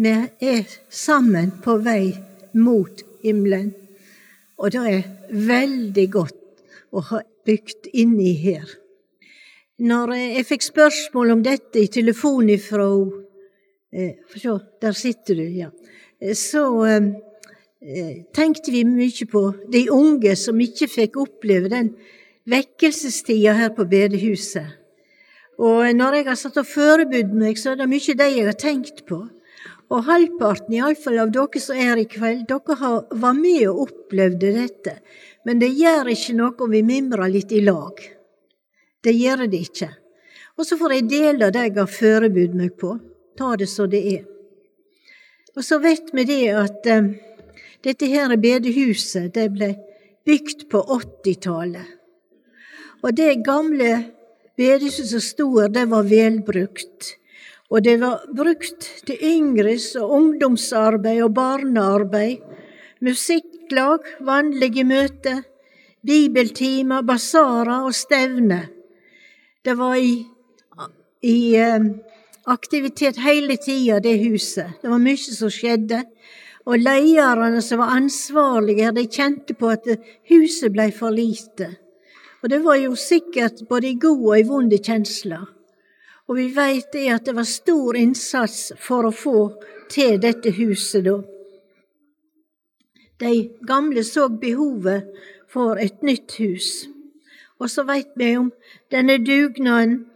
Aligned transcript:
Vi 0.00 0.08
er 0.40 0.64
sammen 0.88 1.50
på 1.60 1.74
vei 1.84 2.14
mot 2.56 3.02
himmelen. 3.20 3.74
Og 4.56 4.72
det 4.72 4.84
er 4.88 5.08
veldig 5.28 6.04
godt 6.12 6.62
å 6.96 7.02
ha 7.10 7.18
bygd 7.44 7.90
inni 8.00 8.30
her. 8.40 8.64
Når 9.80 10.14
jeg 10.16 10.46
fikk 10.48 10.64
spørsmål 10.64 11.34
om 11.34 11.42
dette 11.44 11.82
i 11.82 11.90
telefon 11.92 12.48
ifra 12.52 12.86
eh, 13.92 14.14
Se, 14.32 14.54
der 14.80 14.96
sitter 14.96 15.36
du, 15.36 15.44
ja. 15.58 15.68
Så 16.36 16.62
eh, 16.88 17.10
eh, 17.84 18.14
tenkte 18.32 18.72
vi 18.72 18.86
mye 18.88 19.26
på 19.28 19.42
de 19.68 19.82
unge 19.92 20.32
som 20.36 20.60
ikke 20.64 20.88
fikk 20.88 21.18
oppleve 21.20 21.68
den 21.72 21.90
vekkelsestida 22.48 23.52
her 23.58 23.74
på 23.76 23.84
bedehuset. 23.88 24.78
Og 25.60 25.92
når 25.92 26.22
jeg 26.22 26.28
har 26.30 26.40
satt 26.40 26.56
og 26.56 26.68
forberedt 26.68 27.36
meg, 27.36 27.60
så 27.60 27.74
er 27.74 27.82
det 27.82 27.90
mye 27.92 28.16
de 28.16 28.30
jeg 28.30 28.48
har 28.48 28.56
tenkt 28.56 29.04
på. 29.04 29.20
Og 29.90 30.06
halvparten 30.06 30.76
iallfall 30.76 31.18
av 31.18 31.32
dere 31.34 31.60
som 31.62 31.78
er 31.78 31.98
i 31.98 32.06
kveld, 32.10 32.44
dere 32.48 32.76
har, 32.78 32.98
var 33.10 33.34
med 33.34 33.64
og 33.68 33.86
opplevde 33.88 34.52
dette. 34.54 34.96
Men 35.46 35.58
det 35.58 35.72
gjør 35.74 36.12
ikke 36.12 36.36
noe 36.38 36.54
om 36.62 36.70
vi 36.70 36.82
mimrer 36.86 37.32
litt 37.32 37.50
i 37.52 37.62
lag. 37.64 37.98
Det 39.02 39.14
gjør 39.16 39.48
det 39.50 39.64
ikke. 39.66 39.88
Og 40.60 40.66
så 40.68 40.76
får 40.78 40.94
jeg 40.94 41.08
dele 41.10 41.48
det 41.50 41.64
jeg 41.66 41.76
har 41.78 41.90
forberedt 41.90 42.54
meg 42.54 42.76
på. 42.78 42.94
Ta 43.38 43.54
det 43.56 43.70
så 43.72 43.88
det 43.90 44.02
er. 44.12 44.24
Og 45.56 45.64
så 45.66 45.80
vet 45.82 46.12
vi 46.14 46.24
det 46.28 46.42
at 46.54 46.86
um, 46.94 47.14
dette 47.82 48.06
her 48.06 48.36
bedehuset 48.38 49.32
det 49.34 49.48
ble 49.56 49.72
bygd 50.28 50.68
på 50.70 50.82
80-tallet. 50.84 51.96
Og 53.00 53.16
det 53.16 53.40
gamle 53.42 53.90
bedehuset 54.60 55.08
som 55.10 55.24
sto 55.24 55.48
her, 55.56 55.72
det 55.72 55.86
var 55.90 56.06
velbrukt. 56.06 57.16
Og 57.70 57.84
det 57.86 58.00
var 58.00 58.24
brukt 58.34 58.86
til 59.06 59.20
yngres 59.22 59.92
og 60.00 60.10
ungdomsarbeid 60.16 61.22
og 61.22 61.34
barnearbeid, 61.34 62.42
musikklag, 63.00 64.08
vanlige 64.26 64.84
møter, 64.84 65.44
bibeltimer, 66.06 67.04
basarer 67.06 67.86
og 67.86 67.94
stevner. 67.94 68.66
Det 69.64 69.76
var 69.78 69.94
i, 69.94 70.16
i 71.22 71.36
eh, 71.54 71.86
aktivitet 72.50 73.20
hele 73.22 73.56
tida, 73.56 74.00
det 74.02 74.18
huset. 74.24 74.80
Det 74.82 74.90
var 74.90 75.02
mye 75.02 75.36
som 75.38 75.52
skjedde. 75.52 76.02
Og 76.66 76.82
lederne 76.82 77.62
som 77.64 77.80
var 77.80 77.94
ansvarlige, 77.96 78.90
de 78.96 79.06
kjente 79.06 79.54
på 79.54 79.70
at 79.72 79.86
huset 80.28 80.72
blei 80.74 80.90
for 80.92 81.14
lite. 81.14 81.70
Og 82.42 82.50
det 82.50 82.60
var 82.64 82.76
jo 82.82 82.98
sikkert 82.98 83.62
både 83.68 83.92
i 83.92 83.98
gode 84.00 84.34
og 84.34 84.38
i 84.40 84.46
vonde 84.48 84.78
kjensler. 84.82 85.46
Og 86.30 86.36
vi 86.38 86.46
veit 86.54 86.92
det 86.94 87.08
at 87.10 87.26
det 87.26 87.34
var 87.34 87.48
stor 87.48 87.98
innsats 87.98 88.70
for 88.78 89.08
å 89.08 89.10
få 89.10 89.38
til 89.90 90.20
dette 90.22 90.52
huset 90.54 91.02
da. 91.08 91.16
De 93.20 93.32
gamle 93.66 94.04
så 94.06 94.28
behovet 94.30 95.10
for 95.50 95.80
et 95.82 96.06
nytt 96.06 96.38
hus. 96.38 96.70
Og 97.58 97.68
så 97.68 97.82
veit 97.84 98.14
vi 98.16 98.30
om 98.38 98.52
denne 98.94 99.18
dugnaden. 99.20 100.06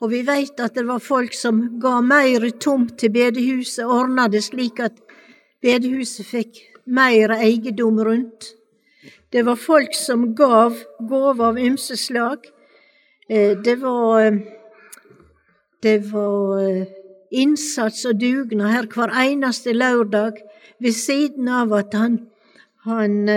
Og 0.00 0.12
vi 0.12 0.22
veit 0.24 0.60
at 0.62 0.78
det 0.78 0.86
var 0.86 1.02
folk 1.02 1.34
som 1.36 1.80
ga 1.82 1.98
mer 2.04 2.46
tomt 2.62 2.96
til 3.00 3.12
bedehuset, 3.12 3.84
ordna 3.84 4.28
det 4.30 4.44
slik 4.46 4.80
at 4.84 4.96
bedehuset 5.64 6.28
fikk 6.28 6.60
mer 6.86 7.34
eiendom 7.36 8.00
rundt. 8.06 8.54
Det 9.32 9.42
var 9.42 9.56
folk 9.58 9.94
som 9.96 10.34
gav 10.36 10.76
gaver 11.00 11.48
av 11.50 11.58
ymse 11.58 11.96
slag. 11.98 12.46
Eh, 13.28 13.56
det 13.56 13.80
var, 13.80 14.20
eh, 14.20 14.38
det 15.84 15.98
var 16.10 16.58
eh, 16.64 16.90
innsats 17.30 18.04
og 18.08 18.20
dugnad 18.20 18.72
her 18.72 18.90
hver 18.90 19.12
eneste 19.24 19.72
lørdag, 19.76 20.40
ved 20.80 20.92
siden 20.96 21.48
av 21.48 21.72
at 21.76 21.94
han, 21.94 22.18
han 22.84 23.28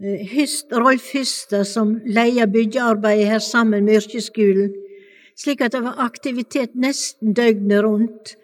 Hyst, 0.00 0.72
Rolf 0.72 1.12
Hyster, 1.14 1.62
som 1.64 1.94
leia 2.04 2.44
byggearbeidet 2.46 3.30
her 3.30 3.38
sammen 3.40 3.86
med 3.86 4.02
yrkesskolen, 4.02 4.74
slik 5.36 5.62
at 5.64 5.72
det 5.72 5.80
var 5.86 6.02
aktivitet 6.04 6.74
nesten 6.76 7.32
døgnet 7.36 7.84
rundt. 7.84 8.34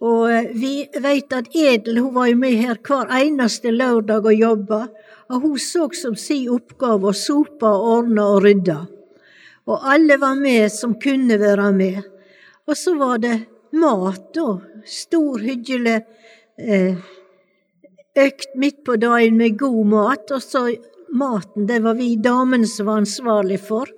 Og 0.00 0.52
vi 0.56 0.88
veit 1.00 1.32
at 1.36 1.48
Edel 1.56 2.00
hun 2.00 2.14
var 2.14 2.28
jo 2.28 2.36
med 2.40 2.56
her 2.60 2.76
hver 2.84 3.08
eneste 3.16 3.72
lørdag 3.72 4.28
og 4.28 4.36
jobba, 4.36 4.82
og 5.32 5.40
hun 5.40 5.58
så 5.60 5.88
som 5.96 6.16
si 6.16 6.42
oppgave 6.52 7.12
å 7.12 7.16
sope 7.16 7.68
og 7.68 7.88
ordne 7.96 8.24
og 8.24 8.44
rydde. 8.44 8.78
Og 9.68 9.84
alle 9.92 10.16
var 10.20 10.36
med 10.36 10.68
som 10.72 10.98
kunne 11.00 11.36
være 11.40 11.72
med. 11.72 12.00
Og 12.70 12.76
så 12.78 12.94
var 12.94 13.18
det 13.18 13.34
mat, 13.72 14.28
da. 14.34 14.60
Stor, 14.86 15.42
hyggelig 15.42 15.96
eh, 16.54 17.00
økt 18.14 18.54
midt 18.54 18.84
på 18.86 18.94
dagen 19.02 19.40
med 19.40 19.58
god 19.58 19.88
mat. 19.90 20.30
Og 20.30 20.42
så 20.44 20.68
maten, 21.10 21.66
det 21.66 21.80
var 21.82 21.98
vi 21.98 22.14
damene 22.22 22.70
som 22.70 22.86
var 22.86 23.02
ansvarlig 23.02 23.58
for. 23.64 23.90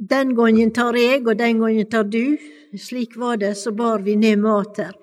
Den 0.00 0.32
gangen 0.32 0.72
tar 0.72 0.96
jeg, 0.96 1.26
og 1.26 1.36
den 1.36 1.60
gangen 1.60 1.90
tar 1.92 2.08
du. 2.08 2.38
Slik 2.80 3.18
var 3.20 3.36
det, 3.42 3.52
så 3.60 3.74
bar 3.76 4.00
vi 4.00 4.16
ned 4.16 4.40
mat 4.40 4.80
her. 4.80 4.96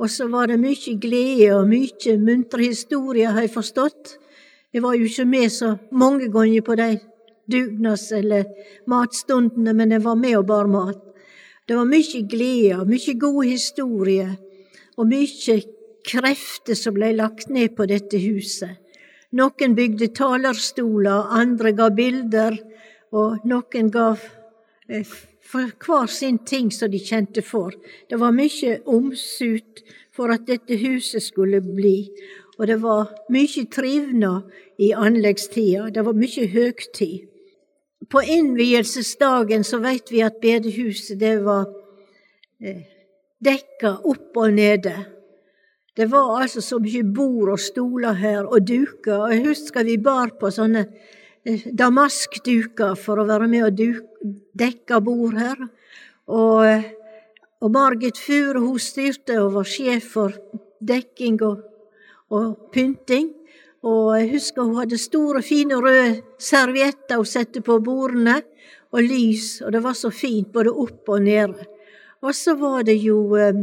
Og 0.00 0.08
så 0.10 0.24
var 0.32 0.48
det 0.48 0.56
mye 0.62 0.96
glede 0.98 1.52
og 1.58 1.68
mye 1.68 2.16
muntre 2.18 2.64
historier, 2.64 3.36
har 3.36 3.44
jeg 3.44 3.52
forstått. 3.60 4.16
Jeg 4.72 4.82
var 4.82 4.96
jo 4.96 5.04
ikke 5.04 5.28
med 5.28 5.52
så 5.52 5.76
mange 5.92 6.32
ganger 6.32 6.64
på 6.64 6.80
de 6.80 6.90
dugnads- 7.52 8.08
eller 8.16 8.48
matstundene, 8.88 9.76
men 9.76 9.92
jeg 9.92 10.04
var 10.04 10.16
med 10.16 10.40
og 10.40 10.46
bar 10.48 10.66
mat. 10.66 11.11
Det 11.68 11.76
var 11.78 11.86
mye 11.86 12.22
glede, 12.26 12.84
mye 12.88 13.14
god 13.18 13.44
historie, 13.46 14.28
og 14.98 15.08
mye 15.08 15.58
krefter 16.06 16.78
som 16.78 16.96
ble 16.96 17.12
lagt 17.14 17.52
ned 17.54 17.76
på 17.76 17.86
dette 17.86 18.18
huset. 18.18 18.78
Noen 19.32 19.76
bygde 19.78 20.10
talerstoler, 20.12 21.30
andre 21.32 21.72
ga 21.72 21.88
bilder, 21.94 22.58
og 23.14 23.46
noen 23.48 23.88
gav 23.92 24.20
eh, 24.88 25.06
for 25.52 25.70
hver 25.86 26.10
sin 26.10 26.38
ting 26.44 26.70
som 26.74 26.90
de 26.92 27.00
kjente 27.00 27.44
for. 27.46 27.72
Det 28.10 28.18
var 28.20 28.34
mye 28.36 28.80
omsut 28.84 29.82
for 30.12 30.32
at 30.34 30.46
dette 30.48 30.76
huset 30.82 31.24
skulle 31.24 31.62
bli, 31.64 32.10
og 32.58 32.66
det 32.68 32.78
var 32.82 33.12
mye 33.32 33.66
trivnad 33.72 34.50
i 34.82 34.92
anleggstida. 34.92 35.88
Det 35.94 36.04
var 36.04 36.16
mye 36.18 36.48
høgtid. 36.52 37.31
På 38.08 38.22
innvielsesdagen 38.22 39.64
så 39.64 39.78
veit 39.82 40.10
vi 40.10 40.22
at 40.24 40.40
bedehuset 40.42 41.20
det 41.20 41.36
var 41.44 41.68
eh, 42.62 42.82
dekka 43.42 43.98
opp 44.08 44.38
og 44.42 44.54
nede. 44.54 44.94
Det 45.94 46.08
var 46.10 46.40
altså 46.40 46.62
så 46.64 46.78
mye 46.80 47.02
bord 47.04 47.52
og 47.52 47.60
stoler 47.60 48.16
her, 48.16 48.46
og 48.46 48.64
duker. 48.64 49.26
Og 49.26 49.34
jeg 49.34 49.44
husker 49.46 49.84
vi 49.84 49.98
bar 50.00 50.32
på 50.40 50.50
sånne 50.50 50.86
eh, 51.44 51.66
damaskduker 51.68 52.96
for 52.98 53.20
å 53.20 53.28
være 53.28 53.50
med 53.52 53.66
og 53.68 53.82
dekke 54.58 55.02
bord 55.04 55.36
her. 55.38 55.60
Og, 56.32 56.64
eh, 56.64 56.88
og 57.62 57.74
Margit 57.74 58.18
Fure 58.18 58.62
hun 58.62 58.80
styrte 58.80 59.36
og 59.42 59.52
var 59.58 59.68
sjef 59.68 60.08
for 60.16 60.38
dekking 60.80 61.38
og, 61.44 61.60
og 62.32 62.72
pynting. 62.72 63.30
Og 63.82 64.14
jeg 64.14 64.30
husker 64.36 64.62
hun 64.62 64.78
hadde 64.78 64.98
store, 65.00 65.42
fine 65.42 65.78
røde 65.82 66.20
servietter 66.38 67.18
hun 67.18 67.26
satte 67.28 67.62
på 67.64 67.80
bordene, 67.82 68.40
og 68.92 69.06
lys, 69.06 69.62
og 69.64 69.72
det 69.72 69.80
var 69.82 69.96
så 69.96 70.10
fint 70.12 70.50
både 70.52 70.70
opp 70.70 71.08
og 71.08 71.22
nede. 71.24 71.64
Og 72.22 72.34
så 72.36 72.54
var 72.60 72.84
det 72.86 72.98
jo 73.00 73.32
eh, 73.40 73.62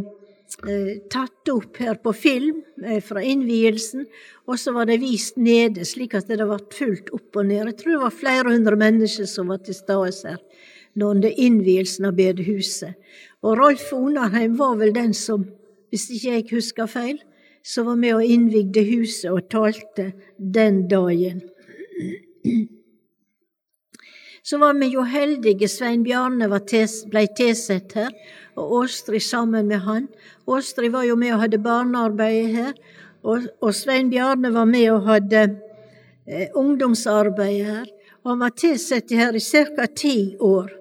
eh, 0.68 0.96
tatt 1.12 1.52
opp 1.54 1.78
her 1.80 2.00
på 2.02 2.14
film 2.18 2.64
eh, 2.84 2.98
fra 3.06 3.22
innvielsen, 3.22 4.08
og 4.50 4.58
så 4.60 4.74
var 4.76 4.90
det 4.90 5.00
vist 5.04 5.38
nede, 5.38 5.86
slik 5.86 6.18
at 6.18 6.28
det 6.28 6.42
ble 6.42 6.58
fullt 6.74 7.14
opp 7.16 7.40
og 7.40 7.46
ned. 7.46 7.70
Jeg 7.70 7.78
tror 7.80 7.94
det 7.94 8.02
var 8.08 8.18
flere 8.24 8.56
hundre 8.56 8.80
mennesker 8.82 9.30
som 9.30 9.54
var 9.54 9.62
til 9.64 9.78
stede 9.78 10.34
her 10.34 10.42
under 11.00 11.32
innvielsen 11.32 12.10
av 12.10 12.18
bedehuset. 12.18 12.98
Og 13.46 13.56
Rolf 13.56 13.94
Onarheim 13.96 14.58
var 14.60 14.76
vel 14.82 14.92
den 14.92 15.14
som, 15.16 15.46
hvis 15.94 16.10
ikke 16.12 16.34
jeg 16.34 16.48
husker 16.50 16.90
feil, 16.90 17.22
som 17.64 17.86
var 17.86 17.96
med 18.00 18.16
og 18.16 18.26
innvigde 18.26 18.84
huset 18.88 19.32
og 19.32 19.50
talte 19.52 20.12
den 20.38 20.88
dagen. 20.90 21.42
Så 24.44 24.58
var 24.58 24.74
vi 24.80 24.88
jo 24.94 25.04
heldige. 25.06 25.68
Svein 25.68 26.04
Bjarne 26.04 26.48
tes, 26.66 27.04
blei 27.06 27.28
tilsett 27.38 27.94
her, 27.94 28.10
og 28.58 28.72
Åstrid 28.82 29.22
sammen 29.22 29.68
med 29.68 29.84
han. 29.86 30.08
Åstrid 30.48 30.92
var 30.92 31.06
jo 31.06 31.16
med 31.20 31.36
og 31.36 31.44
hadde 31.44 31.62
barnearbeidet 31.62 32.56
her, 32.56 32.74
og, 33.24 33.50
og 33.62 33.76
Svein 33.76 34.10
Bjarne 34.10 34.54
var 34.56 34.66
med 34.66 34.88
og 34.94 35.06
hadde 35.06 35.44
eh, 36.26 36.48
ungdomsarbeidet 36.56 37.66
her. 37.68 37.88
Og 38.24 38.34
han 38.34 38.42
var 38.42 38.56
tilsett 38.56 39.12
her 39.12 39.36
i 39.36 39.40
ca. 39.44 39.86
ti 39.96 40.36
år. 40.40 40.72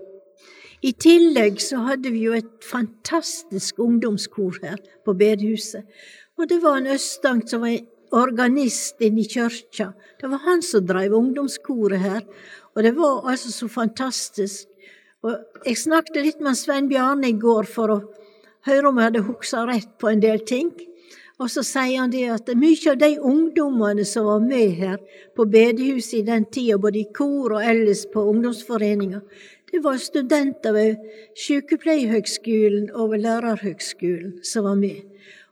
I 0.83 0.93
tillegg 0.95 1.59
så 1.63 1.83
hadde 1.89 2.13
vi 2.15 2.23
jo 2.29 2.37
et 2.39 2.51
fantastisk 2.63 3.81
ungdomskor 3.83 4.61
her 4.63 4.79
på 5.05 5.15
bedehuset. 5.19 5.83
Og 6.39 6.47
det 6.49 6.61
var 6.63 6.79
en 6.79 6.93
Østang 6.95 7.43
som 7.51 7.65
var 7.67 7.81
organist 8.15 9.03
inne 9.03 9.25
i 9.25 9.29
kyrkja. 9.29 9.91
Det 10.21 10.31
var 10.31 10.45
han 10.47 10.63
som 10.63 10.87
drev 10.87 11.17
ungdomskoret 11.19 12.01
her. 12.01 12.23
Og 12.77 12.83
det 12.87 12.95
var 12.97 13.27
altså 13.31 13.53
så 13.53 13.69
fantastisk. 13.69 14.69
Og 15.27 15.35
jeg 15.67 15.81
snakket 15.81 16.23
litt 16.23 16.45
med 16.45 16.55
Svein 16.55 16.89
Bjarne 16.89 17.33
i 17.33 17.35
går 17.35 17.67
for 17.67 17.91
å 17.91 17.99
høre 18.69 18.91
om 18.91 19.01
jeg 19.01 19.11
hadde 19.11 19.27
huska 19.27 19.65
rett 19.67 19.91
på 19.99 20.13
en 20.13 20.23
del 20.23 20.45
ting. 20.47 20.71
Og 21.39 21.51
så 21.51 21.63
sier 21.67 22.01
han 22.01 22.11
det 22.11 22.25
at 22.35 22.51
mye 22.59 22.93
av 22.93 22.99
de 22.99 23.13
ungdommene 23.19 24.07
som 24.07 24.27
var 24.27 24.41
med 24.43 24.79
her 24.79 24.97
på 25.39 25.47
bedehuset 25.51 26.21
i 26.21 26.27
den 26.27 26.47
tida, 26.51 26.79
både 26.79 27.03
i 27.03 27.11
kor 27.15 27.55
og 27.59 27.63
ellers 27.63 28.05
på 28.11 28.25
ungdomsforeninga, 28.31 29.21
det 29.69 29.83
var 29.85 29.99
studenter 30.01 30.73
ved 30.73 30.97
Sykepleierhøgskolen 31.37 32.89
og 32.95 33.13
ved 33.13 33.27
Lærerhøgskolen 33.27 34.39
som 34.43 34.65
var 34.65 34.79
med. 34.81 35.03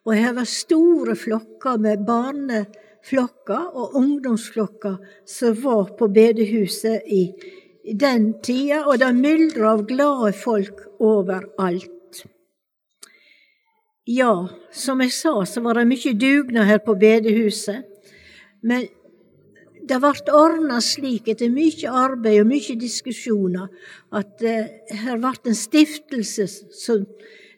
Og 0.07 0.15
her 0.15 0.37
var 0.37 0.47
store 0.47 1.17
flokker 1.19 1.81
med 1.83 2.05
barneflokker 2.07 3.73
og 3.75 3.97
ungdomsflokker 3.99 4.99
som 5.27 5.57
var 5.65 5.97
på 5.99 6.09
bedehuset 6.15 7.07
i, 7.11 7.25
den 7.87 8.33
tida, 8.43 8.81
og 8.87 8.99
det 8.99 9.13
myldra 9.15 9.77
av 9.77 9.85
glade 9.87 10.33
folk 10.35 10.81
overalt. 10.99 12.23
Ja, 14.07 14.47
som 14.71 15.03
jeg 15.03 15.13
sa, 15.15 15.41
så 15.47 15.63
var 15.63 15.79
det 15.79 15.89
mye 15.91 16.13
dugnad 16.15 16.67
her 16.67 16.79
på 16.83 16.95
bedehuset. 16.99 17.87
Men 18.63 18.87
det 19.87 19.99
ble 20.03 20.35
ordna 20.35 20.79
slik, 20.83 21.29
etter 21.31 21.51
mye 21.51 21.91
arbeid 21.91 22.41
og 22.43 22.51
mye 22.51 22.79
diskusjoner, 22.79 23.67
at 24.15 24.47
uh, 24.47 24.71
her 25.03 25.19
ble 25.23 25.35
en 25.47 25.59
stiftelse 25.59 26.47
som 26.75 27.07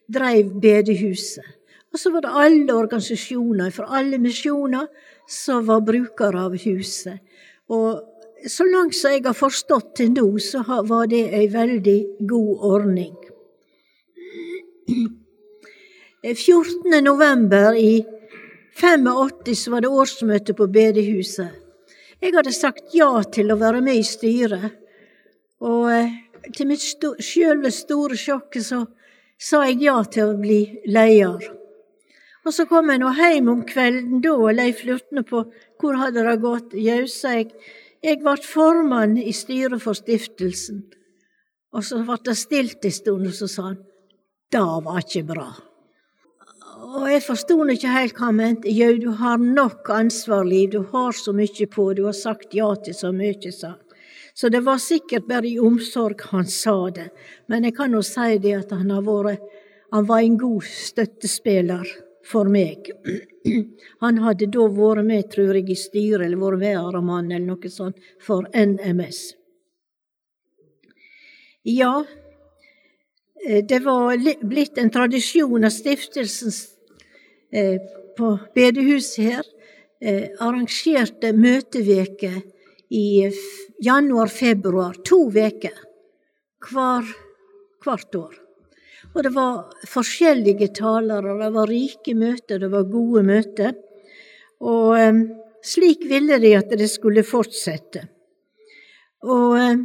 drev 0.08 0.54
bedehuset. 0.60 1.57
Og 1.92 2.00
så 2.00 2.12
var 2.12 2.24
det 2.24 2.34
alle 2.42 2.74
organisasjoner 2.76 3.70
fra 3.72 3.88
alle 4.00 4.18
misjoner 4.20 4.88
som 5.28 5.64
var 5.68 5.80
brukere 5.86 6.44
av 6.48 6.56
huset. 6.60 7.22
Og 7.72 8.02
så 8.46 8.66
langt 8.68 8.94
som 8.96 9.12
jeg 9.12 9.24
har 9.24 9.36
forstått 9.36 9.94
til 9.98 10.12
nå, 10.14 10.26
så 10.38 10.62
var 10.86 11.08
det 11.10 11.24
ei 11.34 11.48
veldig 11.52 11.98
god 12.28 12.68
ordning. 12.68 13.16
14. 16.22 16.92
Eh, 16.92 17.02
november 17.02 17.74
i 17.76 18.04
85 18.78 19.56
så 19.56 19.70
var 19.70 19.80
det 19.80 19.88
årsmøte 19.88 20.54
på 20.54 20.68
bedehuset. 20.70 21.50
Jeg 22.20 22.34
hadde 22.34 22.52
sagt 22.54 22.94
ja 22.94 23.10
til 23.30 23.52
å 23.52 23.58
være 23.58 23.82
med 23.82 24.00
i 24.00 24.06
styret, 24.06 24.70
og 25.62 25.90
eh, 25.92 26.14
til 26.54 26.70
mitt 26.70 26.82
sjølve 27.22 27.70
store 27.74 28.16
sjokk 28.18 28.58
så 28.62 28.84
sa 29.38 29.64
jeg 29.66 29.82
ja 29.86 30.00
til 30.06 30.32
å 30.32 30.38
bli 30.38 30.62
leder. 30.86 31.57
Og 32.48 32.54
så 32.56 32.64
kom 32.64 32.88
jeg 32.88 33.02
nå 33.02 33.10
hjem 33.12 33.48
om 33.52 33.58
kvelden 33.68 34.22
da, 34.24 34.30
og 34.32 34.54
Leif 34.56 34.80
lurte 34.88 35.20
på 35.28 35.42
hvor 35.78 35.98
hadde 36.00 36.22
det 36.24 36.38
gått. 36.40 36.76
Jau, 36.80 37.02
sa 37.12 37.34
jeg, 37.34 37.50
jeg 38.00 38.22
ble 38.22 38.32
formann 38.40 39.18
i 39.20 39.34
styret 39.36 39.82
for 39.84 39.98
stiftelsen. 39.98 40.86
Og 41.76 41.84
så 41.84 42.00
ble 42.06 42.16
det 42.24 42.38
stilt 42.40 42.88
en 42.88 42.94
stund, 42.96 43.26
og 43.28 43.36
så 43.36 43.50
sa 43.52 43.66
han, 43.66 43.76
det 44.48 44.64
var 44.86 45.02
ikke 45.02 45.26
bra. 45.28 45.50
Og 46.88 47.04
jeg 47.12 47.26
forsto 47.26 47.58
ikke 47.68 47.92
helt 47.98 48.16
hva 48.16 48.30
han 48.30 48.40
mente. 48.40 48.72
Jau, 48.72 48.96
du 48.96 49.10
har 49.20 49.36
nok 49.44 49.92
ansvar, 49.92 50.48
Liv, 50.48 50.72
du 50.72 50.88
har 50.94 51.12
så 51.12 51.36
mye 51.36 51.68
på, 51.68 51.90
du 51.92 52.06
har 52.08 52.16
sagt 52.16 52.56
ja 52.56 52.72
til 52.80 52.96
så 52.96 53.12
mye, 53.12 53.52
sa. 53.52 53.74
Så 54.32 54.48
det 54.48 54.64
var 54.64 54.80
sikkert 54.80 55.28
bare 55.28 55.52
i 55.52 55.58
omsorg 55.60 56.30
han 56.32 56.48
sa 56.48 56.78
det, 56.96 57.10
men 57.52 57.68
jeg 57.68 57.76
kan 57.76 57.92
jo 57.92 58.00
si 58.00 58.40
det 58.40 58.56
at 58.62 58.72
han 58.72 58.88
har 58.94 59.04
vært 59.04 59.44
Han 59.92 60.04
var 60.04 60.20
en 60.20 60.36
god 60.36 60.64
støttespiller 60.68 62.07
for 62.28 62.50
meg. 62.52 62.90
Han 64.04 64.22
hadde 64.24 64.50
da 64.52 64.68
vært 64.68 65.06
med, 65.08 65.28
tror 65.32 65.56
jeg, 65.56 65.70
i 65.72 65.78
styret, 65.78 66.26
eller 66.26 66.40
vært 66.40 66.64
varamann, 66.66 67.32
eller 67.32 67.46
noe 67.54 67.72
sånt, 67.72 67.98
for 68.22 68.48
NMS. 68.52 69.24
Ja, 71.68 71.92
Eh, 73.46 73.64
det 73.64 73.78
var 73.78 74.46
blitt 74.46 74.78
en 74.78 74.90
tradisjon 74.90 75.64
av 75.64 75.70
stiftelsen 75.70 76.52
eh, 77.52 77.80
på 78.18 78.32
bedehuset 78.54 79.24
her 79.24 79.44
eh, 80.02 80.26
arrangerte 80.40 81.32
møteveker 81.32 82.40
i 82.90 83.30
januar-februar. 83.84 85.00
To 85.08 85.28
veker 85.30 85.76
hver, 86.68 87.08
hvert 87.84 88.20
år. 88.20 88.36
Og 89.18 89.24
det 89.26 89.32
var 89.34 89.64
forskjellige 89.90 90.68
talere, 90.78 91.32
det 91.40 91.50
var 91.50 91.66
rike 91.66 92.12
møter, 92.14 92.60
det 92.62 92.68
var 92.70 92.84
gode 92.86 93.24
møter. 93.26 93.72
Og 94.62 94.92
um, 94.94 95.18
slik 95.58 96.04
ville 96.06 96.38
de 96.38 96.52
at 96.54 96.70
det 96.78 96.86
skulle 96.86 97.24
fortsette. 97.26 98.04
Og 99.26 99.56
um, 99.58 99.82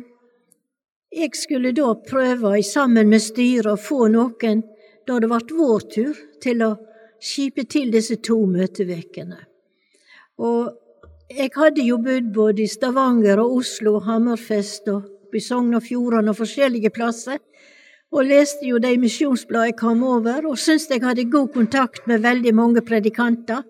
jeg 1.09 1.33
skulle 1.33 1.73
da 1.73 1.95
prøve 2.05 2.59
sammen 2.61 3.09
med 3.09 3.25
styret 3.25 3.71
å 3.73 3.81
få 3.81 4.05
noen, 4.13 4.61
da 5.09 5.17
det 5.17 5.31
ble 5.31 5.57
vår 5.57 5.89
tur, 5.95 6.21
til 6.37 6.61
å 6.67 6.71
skipe 7.17 7.65
til 7.65 7.89
disse 7.89 8.19
to 8.21 8.37
møtevekene. 8.45 9.39
Og 10.45 10.69
jeg 11.33 11.49
hadde 11.57 11.87
jo 11.89 11.97
bodd 12.05 12.29
både 12.37 12.67
i 12.67 12.69
Stavanger 12.69 13.41
og 13.41 13.63
Oslo 13.63 13.97
Hammerfest 14.05 14.93
og 14.93 15.09
i 15.33 15.41
Sogn 15.41 15.73
og 15.73 15.87
Fjordane 15.87 16.29
og 16.29 16.37
forskjellige 16.37 16.93
plasser, 16.93 17.41
og 18.13 18.27
leste 18.29 18.67
jo 18.69 18.77
de 18.77 18.93
misjonsbladene 19.01 19.71
jeg 19.71 19.79
kom 19.79 20.03
over, 20.05 20.45
og 20.45 20.59
syntes 20.61 20.91
jeg 20.91 21.01
hadde 21.01 21.31
god 21.33 21.49
kontakt 21.55 22.05
med 22.07 22.21
veldig 22.21 22.53
mange 22.53 22.83
predikanter, 22.85 23.63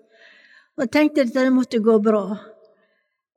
og 0.76 0.90
tenkte 0.92 1.24
at 1.24 1.32
det 1.32 1.46
måtte 1.54 1.80
gå 1.80 1.96
bra. 2.02 2.26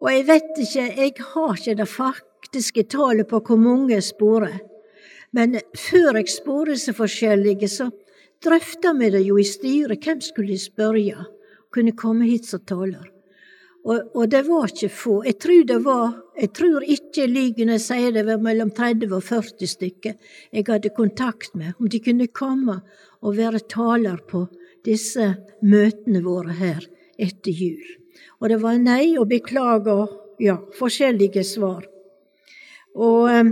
Og 0.02 0.10
jeg 0.12 0.26
vet 0.28 0.60
ikke, 0.62 0.88
jeg 1.00 1.14
har 1.32 1.54
ikke 1.56 1.78
det 1.80 1.90
faktiske 1.90 2.84
tallet 2.92 3.30
på 3.30 3.40
hvor 3.40 3.62
mange 3.62 3.94
jeg 3.96 4.06
sporer. 4.06 4.60
Men 5.32 5.58
før 5.78 6.20
jeg 6.20 6.32
sporer 6.32 6.78
så 6.80 6.94
forskjellige, 6.98 7.70
så 7.72 7.90
drøfta 8.44 8.94
vi 8.98 9.12
det 9.14 9.24
jo 9.26 9.38
i 9.40 9.46
styret. 9.48 10.04
Hvem 10.04 10.22
skulle 10.22 10.56
jeg 10.56 10.66
spørre? 10.68 11.28
Kunne 11.74 11.96
komme 11.98 12.28
hit 12.28 12.48
som 12.48 12.64
taler. 12.66 13.08
Og, 13.88 14.12
og, 14.16 14.26
det 14.30 14.44
var 14.48 14.68
ikke 14.68 14.92
få. 14.92 15.22
Jeg 15.24 15.38
tror 15.40 15.64
det 15.68 15.78
var, 15.86 16.16
jeg 16.38 16.52
tror 16.54 16.86
ikke 16.86 17.26
lyver 17.26 17.66
når 17.66 17.80
jeg 17.80 17.86
sier 17.88 18.14
det 18.14 18.26
var 18.28 18.42
mellom 18.44 18.70
30 18.76 19.16
og 19.18 19.24
40 19.26 19.70
stykker 19.72 20.34
jeg 20.54 20.68
hadde 20.68 20.94
kontakt 20.94 21.56
med, 21.58 21.74
om 21.80 21.90
de 21.90 22.02
kunne 22.04 22.28
komme 22.30 22.80
og 23.22 23.38
være 23.38 23.64
taler 23.70 24.22
på 24.30 24.46
disse 24.86 25.34
møtene 25.66 26.22
våre 26.26 26.54
her 26.60 26.86
etter 27.18 27.52
jul. 27.52 27.96
Og 28.40 28.52
det 28.52 28.60
var 28.62 28.78
nei 28.82 29.18
og 29.18 29.30
beklager, 29.32 30.06
ja, 30.42 30.60
forskjellige 30.78 31.44
svar. 31.48 31.88
Og 32.98 33.30
ehm, 33.32 33.52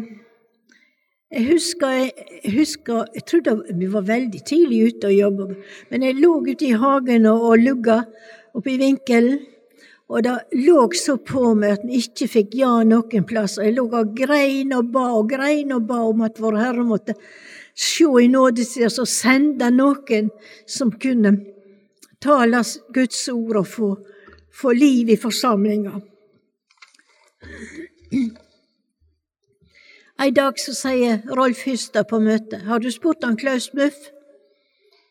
jeg 1.35 1.47
husker, 1.49 1.89
jeg 2.45 2.53
husker 2.53 3.09
Jeg 3.15 3.25
trodde 3.27 3.55
vi 3.75 3.89
var 3.91 4.05
veldig 4.07 4.41
tidlig 4.45 4.85
ute 4.88 5.09
og 5.09 5.17
jobba, 5.17 5.47
men 5.89 6.05
jeg 6.05 6.17
lå 6.21 6.31
ute 6.45 6.69
i 6.69 6.77
hagen 6.77 7.25
og, 7.25 7.41
og 7.49 7.65
lugga 7.65 8.03
oppe 8.55 8.71
i 8.75 8.79
vinkelen. 8.79 9.41
Og 10.05 10.21
det 10.21 10.35
lå 10.53 10.83
så 10.93 11.17
på 11.17 11.55
meg 11.57 11.79
at 11.79 11.85
vi 11.88 11.97
ikke 12.03 12.27
fikk 12.29 12.53
ja 12.59 12.71
noen 12.85 13.25
plass. 13.25 13.57
Og 13.57 13.65
jeg 13.65 13.75
lå 13.79 13.88
og 13.89 14.13
grein 14.17 14.74
og 14.77 14.91
ba 14.93 15.07
og 15.17 15.29
grein 15.31 15.74
og 15.74 15.88
ba 15.89 16.03
om 16.05 16.21
at 16.27 16.41
Vår 16.41 16.59
Herre 16.62 16.85
måtte 16.85 17.17
se 17.75 18.05
i 18.21 18.27
nåde 18.31 18.63
til 18.63 18.85
oss 18.88 19.00
og 19.01 19.09
sende 19.09 19.71
noen 19.74 20.29
som 20.69 20.93
kunne 20.93 21.33
tale 22.21 22.62
Guds 22.93 23.24
ord 23.33 23.62
og 23.63 23.67
få, 23.67 23.89
få 24.53 24.74
liv 24.77 25.09
i 25.09 25.17
forsamlinga. 25.19 25.97
En 30.15 30.33
dag 30.33 30.62
så 30.62 30.74
sier 30.77 31.25
Rolf 31.35 31.65
Hystad 31.67 32.07
på 32.07 32.21
møtet, 32.24 32.62
har 32.69 32.79
du 32.79 32.88
spurt 32.93 33.25
han 33.25 33.35
Klaus 33.35 33.74
Muff? 33.74 33.97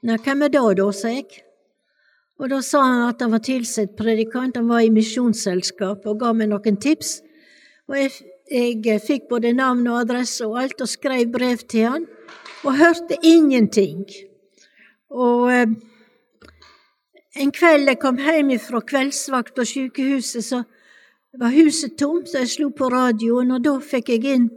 Nei, 0.05 0.17
hvem 0.17 0.47
er 0.47 0.55
det 0.55 0.63
da, 0.79 0.87
sier 0.97 1.19
jeg. 1.19 1.43
Og 2.41 2.51
da 2.51 2.61
sa 2.67 2.83
han 2.83 3.03
at 3.09 3.23
han 3.23 3.33
var 3.33 3.43
tilsett 3.47 3.95
predikant, 3.99 4.57
han 4.59 4.69
var 4.69 4.83
i 4.83 4.93
misjonsselskap 4.93 6.07
og 6.11 6.21
ga 6.21 6.33
meg 6.35 6.51
noen 6.51 6.79
tips. 6.83 7.21
Og 7.89 7.99
jeg, 7.99 8.13
jeg 8.51 9.03
fikk 9.05 9.29
både 9.31 9.55
navn 9.55 9.87
og 9.93 10.01
adresse 10.03 10.47
og 10.47 10.59
alt, 10.63 10.83
og 10.83 10.91
skrev 10.91 11.31
brev 11.33 11.63
til 11.69 11.89
han, 11.93 12.07
og 12.65 12.79
hørte 12.81 13.21
ingenting. 13.23 14.05
Og 15.15 15.53
eh, 15.53 15.75
en 17.39 17.55
kveld 17.55 17.93
jeg 17.93 18.01
kom 18.03 18.19
hjem 18.19 18.55
fra 18.63 18.83
kveldsvakt 18.83 19.55
på 19.55 19.69
sykehuset, 19.69 20.45
så 20.45 20.65
var 21.39 21.55
huset 21.55 21.99
tomt, 21.99 22.31
så 22.31 22.43
jeg 22.43 22.55
slo 22.57 22.71
på 22.75 22.91
radioen, 22.91 23.55
og 23.55 23.63
da 23.63 23.79
fikk 23.83 24.15
jeg 24.15 24.37
inn 24.37 24.53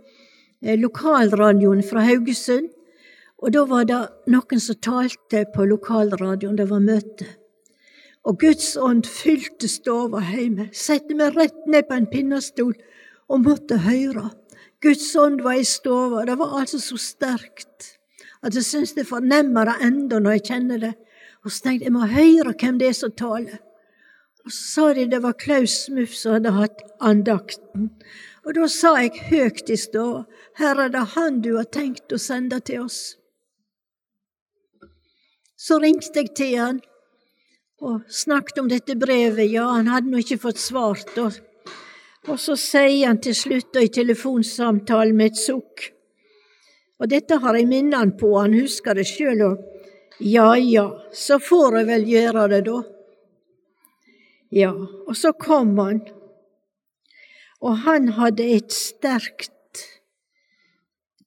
Eh, 0.62 0.80
lokalradioen 0.80 1.84
fra 1.84 2.02
Haugesund. 2.02 2.70
Og 3.38 3.54
da 3.54 3.66
var 3.70 3.86
det 3.86 3.98
noen 4.34 4.62
som 4.62 4.80
talte 4.82 5.44
på 5.54 5.66
lokalradioen, 5.70 6.56
det 6.58 6.66
var 6.72 6.82
møte. 6.82 7.28
Og 8.28 8.40
Guds 8.42 8.74
ånd 8.76 9.06
fylte 9.08 9.70
stova 9.72 10.20
hjemme, 10.34 10.68
sette 10.76 11.16
meg 11.16 11.38
rett 11.38 11.68
ned 11.70 11.88
på 11.88 11.96
en 11.96 12.10
pinnestol 12.12 12.74
og 13.32 13.46
måtte 13.46 13.80
høre. 13.86 14.30
Guds 14.84 15.08
ånd 15.16 15.42
var 15.46 15.62
i 15.62 15.68
stova, 15.68 16.26
det 16.28 16.36
var 16.40 16.58
altså 16.60 16.80
så 16.84 17.00
sterkt 17.00 17.94
at 18.46 18.56
jeg 18.56 18.66
syns 18.68 18.94
det 18.94 19.08
fornemmer 19.10 19.66
det 19.66 19.78
enda 19.88 20.20
når 20.22 20.38
jeg 20.38 20.46
kjenner 20.52 20.82
det. 20.82 20.94
Og 21.44 21.52
så 21.52 21.64
tenkte 21.64 21.88
jeg 21.88 21.90
jeg 21.90 21.96
må 21.96 22.10
høre 22.12 22.54
hvem 22.54 22.80
det 22.82 22.90
er 22.92 22.98
som 22.98 23.14
taler. 23.18 23.62
Og 24.46 24.54
så 24.54 24.64
sa 24.72 24.88
de 24.96 25.08
det 25.12 25.22
var 25.24 25.40
Klaus 25.40 25.78
Muff 25.92 26.14
som 26.16 26.38
hadde 26.38 26.54
hatt 26.56 26.84
andakten. 27.04 27.90
Og 28.46 28.54
da 28.56 28.68
sa 28.72 28.94
jeg 29.02 29.24
høgt 29.32 29.72
i 29.74 29.80
stå, 29.80 30.06
Herre, 30.60 30.88
det 30.92 31.02
er 31.02 31.14
Han 31.16 31.42
du 31.44 31.56
har 31.58 31.68
tenkt 31.72 32.14
å 32.14 32.20
sende 32.22 32.60
til 32.60 32.86
oss. 32.86 33.18
Så 35.58 35.80
ringte 35.82 36.22
jeg 36.22 36.36
til 36.38 36.56
han 36.62 36.80
og 37.82 38.02
snakket 38.10 38.60
om 38.62 38.70
dette 38.72 38.96
brevet. 38.98 39.46
Ja, 39.52 39.68
han 39.76 39.90
hadde 39.92 40.12
nå 40.12 40.22
ikke 40.22 40.40
fått 40.42 40.62
svart. 40.62 41.14
Og, 41.22 41.38
og 42.28 42.40
så 42.42 42.58
sier 42.60 43.08
han 43.12 43.22
til 43.22 43.36
slutt 43.38 43.78
i 43.80 43.90
telefonsamtalen 43.94 45.18
med 45.18 45.34
et 45.34 45.42
sukk 45.42 45.92
Og 46.98 47.10
dette 47.12 47.38
har 47.38 47.54
jeg 47.54 47.68
minnet 47.70 48.16
på, 48.18 48.32
han 48.40 48.56
husker 48.58 48.98
det 48.98 49.06
sjøl 49.06 49.44
òg. 49.52 49.66
Ja 50.18 50.56
ja, 50.58 50.88
så 51.14 51.38
får 51.38 51.76
jeg 51.78 51.88
vel 51.92 52.08
gjøre 52.10 52.48
det, 52.50 52.62
da. 52.66 52.80
Ja, 54.50 54.72
og 54.74 55.14
så 55.14 55.30
kom 55.38 55.76
han, 55.78 56.00
og 57.62 57.84
han 57.84 58.08
hadde 58.18 58.48
et 58.56 58.74
sterkt 58.74 59.54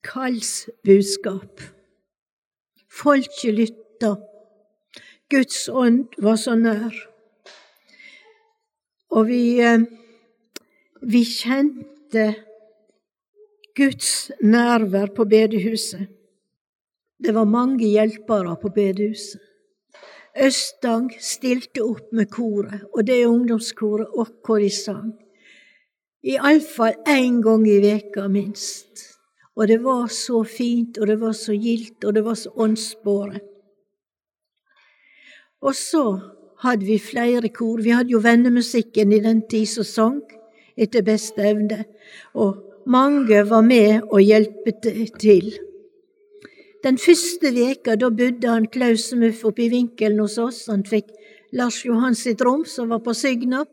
kallsbudskap. 0.02 1.62
Folket 2.90 3.54
lytta. 3.54 4.16
Guds 5.30 5.68
ånd 5.68 6.16
var 6.18 6.36
så 6.36 6.56
nær. 6.58 6.94
Og 9.14 9.26
vi, 9.28 9.60
eh, 9.62 9.82
vi 11.02 11.22
kjente 11.24 12.24
Guds 13.76 14.30
nærvær 14.42 15.14
på 15.14 15.24
bedehuset. 15.24 16.08
Det 17.22 17.34
var 17.34 17.44
mange 17.44 17.86
hjelpere 17.86 18.56
på 18.62 18.72
bedehuset. 18.74 19.40
Østang 20.34 21.10
stilte 21.20 21.82
opp 21.82 22.12
med 22.12 22.30
koret, 22.30 22.82
og 22.94 23.06
det 23.06 23.20
er 23.20 23.30
ungdomskoret, 23.30 24.08
og 24.14 24.26
hvor 24.46 24.58
de 24.58 24.70
sang. 24.70 25.12
Iallfall 26.22 26.94
én 27.06 27.40
gang 27.42 27.66
i 27.68 27.78
veka 27.82 28.28
minst. 28.28 29.06
Og 29.56 29.68
det 29.68 29.82
var 29.82 30.06
så 30.06 30.42
fint, 30.44 30.98
og 30.98 31.06
det 31.06 31.20
var 31.20 31.32
så 31.32 31.52
gildt, 31.52 32.04
og 32.04 32.14
det 32.14 32.24
var 32.24 32.34
så 32.34 32.50
åndsbåret. 32.56 33.49
Og 35.60 35.74
så 35.76 36.04
hadde 36.64 36.86
vi 36.86 36.98
flere 36.98 37.48
kor. 37.48 37.80
Vi 37.82 37.94
hadde 37.94 38.14
jo 38.14 38.20
vennemusikken 38.24 39.12
i 39.12 39.22
den 39.24 39.42
tid 39.48 39.68
som 39.68 39.84
sang 39.84 40.20
etter 40.80 41.04
beste 41.04 41.42
evne, 41.44 41.84
og 42.32 42.86
mange 42.86 43.42
var 43.50 43.60
med 43.60 44.06
og 44.08 44.22
hjelpet 44.24 44.86
til. 45.20 45.50
Den 46.80 46.96
første 46.96 47.50
veka 47.52 47.98
da 48.00 48.08
bodde 48.08 48.48
han 48.48 48.68
Klaus 48.72 49.10
Muff 49.12 49.44
oppe 49.44 49.66
i 49.66 49.72
vinkelen 49.72 50.22
hos 50.22 50.38
oss. 50.40 50.62
Han 50.72 50.86
fikk 50.88 51.10
Lars 51.52 51.82
Johan 51.84 52.16
sitt 52.16 52.40
rom, 52.40 52.64
som 52.64 52.88
var 52.88 53.02
på 53.04 53.12
Signa. 53.12 53.66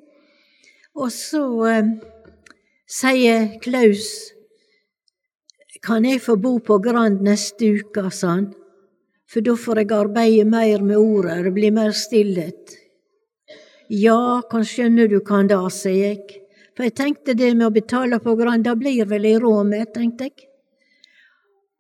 Og 0.98 1.12
så 1.14 1.44
eh, 1.72 1.94
sier 2.90 3.54
Klaus 3.64 4.34
kan 5.86 6.04
jeg 6.04 6.20
få 6.20 6.36
bo 6.42 6.58
på 6.60 6.82
Grand 6.84 7.22
neste 7.24 7.70
uke, 7.80 8.10
sa 8.12 8.34
han, 8.34 8.48
for 9.28 9.44
da 9.44 9.56
får 9.60 9.84
jeg 9.84 9.94
arbeide 9.96 10.46
mer 10.48 10.84
med 10.84 10.98
ordet, 10.98 11.44
det 11.46 11.54
blir 11.56 11.74
mer 11.76 11.96
stillhet. 11.96 12.76
Ja, 13.92 14.42
kan 14.52 14.66
skjønne 14.68 15.08
du 15.12 15.20
kan 15.24 15.48
da, 15.48 15.62
sier 15.72 16.14
jeg, 16.14 16.44
for 16.76 16.88
jeg 16.88 16.96
tenkte 16.96 17.36
det 17.38 17.54
med 17.56 17.68
å 17.68 17.74
betale 17.74 18.20
på 18.24 18.36
Grand, 18.40 18.64
da 18.64 18.76
blir 18.76 19.08
vel 19.08 19.26
jeg 19.28 19.42
råd 19.44 19.72
med, 19.72 19.92
tenkte 19.96 20.30
jeg. 20.30 20.48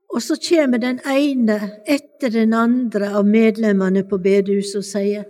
Og 0.07 0.23
så 0.23 0.37
kommer 0.39 0.79
den 0.79 1.01
ene 1.05 1.57
etter 1.85 2.31
den 2.31 2.53
andre 2.55 3.11
av 3.19 3.27
medlemmene 3.27 4.05
på 4.07 4.19
bedehuset 4.23 4.79
og 4.79 4.87
sier 4.87 5.25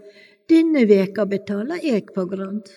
denne 0.47 0.86
veka 0.88 1.25
betaler 1.27 1.81
jeg 1.83 2.05
på 2.13 2.27
Grand. 2.29 2.69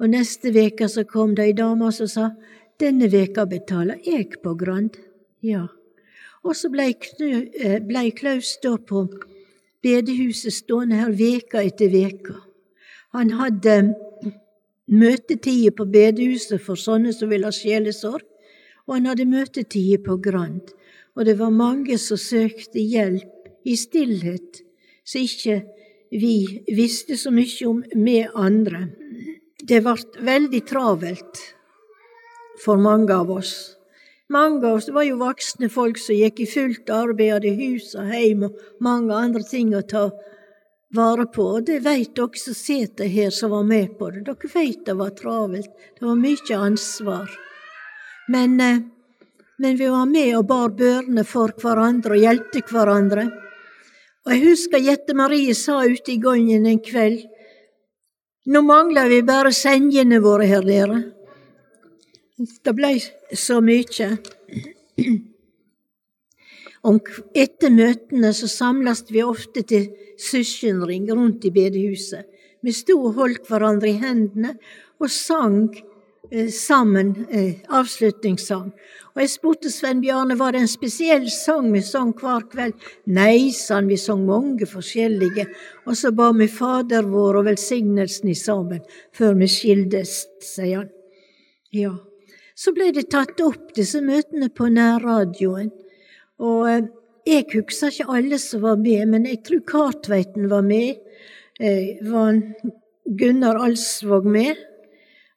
Og 0.00 0.12
neste 0.12 0.52
veke 0.56 0.88
så 0.92 1.04
kom 1.08 1.36
det 1.36 1.50
ei 1.50 1.56
dame 1.56 1.92
som 1.92 2.08
sa 2.10 2.30
denne 2.80 3.08
veka 3.12 3.46
betaler 3.48 4.00
jeg 4.04 4.40
på 4.42 4.56
Grand. 4.58 4.96
Ja. 5.44 5.68
Og 6.46 6.54
så 6.54 6.70
blei 6.70 6.92
eh, 6.94 7.80
ble 7.82 8.04
Klaus 8.14 8.54
da 8.62 8.76
på 8.78 9.06
bedehuset 9.82 10.54
stående 10.54 11.02
her 11.02 11.12
veka 11.12 11.62
etter 11.66 11.90
veka. 11.90 12.38
Han 13.16 13.32
hadde 13.34 13.76
møtetider 14.86 15.74
på 15.74 15.86
bedehuset 15.90 16.62
for 16.62 16.78
sånne 16.78 17.12
som 17.14 17.30
ville 17.32 17.50
ha 17.50 17.54
sjelesorg, 17.54 18.22
og 18.86 18.94
han 18.94 19.10
hadde 19.10 19.26
møtetider 19.26 20.02
på 20.06 20.20
Grand 20.22 20.76
og 21.16 21.24
det 21.24 21.38
var 21.38 21.50
mange 21.50 21.96
som 21.98 22.20
søkte 22.20 22.80
hjelp 22.80 23.48
i 23.64 23.76
stillhet, 23.76 24.60
så 25.04 25.22
ikke 25.24 25.62
vi 26.12 26.62
visste 26.76 27.16
så 27.16 27.32
mye 27.34 27.68
om 27.68 27.80
med 27.96 28.36
andre. 28.36 28.86
Det 29.56 29.80
ble 29.82 29.96
veldig 30.28 30.60
travelt 30.68 31.40
for 32.62 32.76
mange 32.76 33.16
av 33.16 33.32
oss. 33.32 33.75
Mange 34.32 34.66
av 34.66 34.80
oss 34.80 34.88
var 34.90 35.06
jo 35.06 35.20
voksne 35.20 35.68
folk 35.70 36.00
som 36.02 36.18
gikk 36.18 36.40
i 36.42 36.48
fullt 36.50 36.90
arbeid, 36.90 37.32
hadde 37.36 37.52
hus 37.60 37.92
og 37.94 38.08
heim 38.10 38.48
og 38.48 38.56
mange 38.82 39.14
andre 39.14 39.44
ting 39.46 39.70
å 39.76 39.84
ta 39.86 40.08
vare 40.96 41.28
på, 41.30 41.44
og 41.58 41.68
det 41.68 41.82
veit 41.84 42.14
dere 42.16 42.40
som 42.40 42.56
sitter 42.56 43.06
her 43.10 43.30
som 43.34 43.52
var 43.54 43.62
med 43.68 43.94
på 43.98 44.10
det. 44.10 44.24
Dere 44.26 44.50
veit 44.54 44.84
det 44.86 44.96
var 44.98 45.14
travelt, 45.14 45.70
det 45.98 46.06
var 46.06 46.18
mye 46.18 46.60
ansvar. 46.66 47.30
Men 48.32 48.60
eh, 48.60 48.84
men 49.58 49.76
vi 49.76 49.88
var 49.88 50.06
med 50.06 50.36
og 50.36 50.46
bar 50.46 50.72
børene 50.76 51.24
for 51.24 51.54
hverandre 51.60 52.16
og 52.16 52.20
hjelpte 52.20 52.60
hverandre. 52.68 53.24
Og 54.26 54.34
jeg 54.34 54.42
husker 54.42 54.82
Jette 54.84 55.16
Marie 55.16 55.54
sa 55.56 55.80
ute 55.86 56.12
i 56.12 56.20
gangen 56.20 56.66
en 56.66 56.82
kveld 56.82 57.24
Nå 58.46 58.60
mangler 58.62 59.08
vi 59.10 59.24
bare 59.26 59.50
sengene 59.50 60.20
våre 60.22 60.46
her 60.46 60.62
nede. 60.62 61.00
Det 62.36 62.74
blei 62.76 62.98
så 63.32 63.60
mye. 63.64 64.10
Om 66.86 67.00
etter 67.34 67.72
møtene 67.72 68.32
så 68.36 68.48
samles 68.50 69.04
vi 69.10 69.24
ofte 69.24 69.64
til 69.66 69.88
søskenring 70.20 71.08
rundt 71.10 71.44
i 71.48 71.52
bedehuset. 71.54 72.28
Vi 72.62 72.72
sto 72.74 72.98
og 73.08 73.16
holdt 73.20 73.48
hverandre 73.48 73.92
i 73.92 74.00
hendene 74.00 74.56
og 75.00 75.10
sang 75.12 75.70
Eh, 76.30 76.48
sammen 76.48 77.26
eh, 77.30 77.54
avslutningssang. 77.68 78.72
Og 79.14 79.20
jeg 79.22 79.30
spurte 79.30 79.70
Sven 79.70 80.00
Bjarne 80.02 80.34
var 80.38 80.56
det 80.56 80.64
en 80.64 80.70
spesiell 80.70 81.28
sang 81.30 81.68
vi 81.70 81.82
sang 81.86 82.10
hver 82.18 82.48
kveld. 82.50 82.74
Nei, 83.14 83.52
sa 83.54 83.78
han, 83.78 83.86
vi 83.86 83.98
sang 84.00 84.24
mange 84.26 84.66
forskjellige, 84.66 85.46
og 85.86 85.94
så 85.94 86.10
ba 86.10 86.32
vi 86.34 86.48
Fader 86.50 87.06
vår 87.12 87.40
og 87.42 87.46
velsignelsen 87.52 88.32
i 88.32 88.34
sammen 88.34 88.82
før 89.14 89.38
vi 89.38 89.50
skildes, 89.50 90.18
sier 90.42 90.82
han. 90.82 90.92
Ja. 91.70 91.94
Så 92.56 92.72
ble 92.72 92.88
det 92.96 93.10
tatt 93.12 93.40
opp, 93.44 93.74
disse 93.76 94.00
møtene 94.00 94.48
på 94.48 94.70
nærradioen. 94.72 95.68
Og 96.40 96.70
eh, 96.70 96.86
jeg 97.28 97.44
husker 97.52 97.92
ikke 97.92 98.16
alle 98.16 98.38
som 98.40 98.62
var 98.64 98.78
med, 98.80 99.02
men 99.12 99.26
jeg 99.28 99.42
tror 99.44 99.64
Kartveiten 99.68 100.48
var 100.48 100.64
med. 100.64 101.02
Eh, 101.60 102.00
var 102.06 102.40
Gunnar 103.04 103.60
Alsvåg 103.60 104.24
med? 104.24 104.56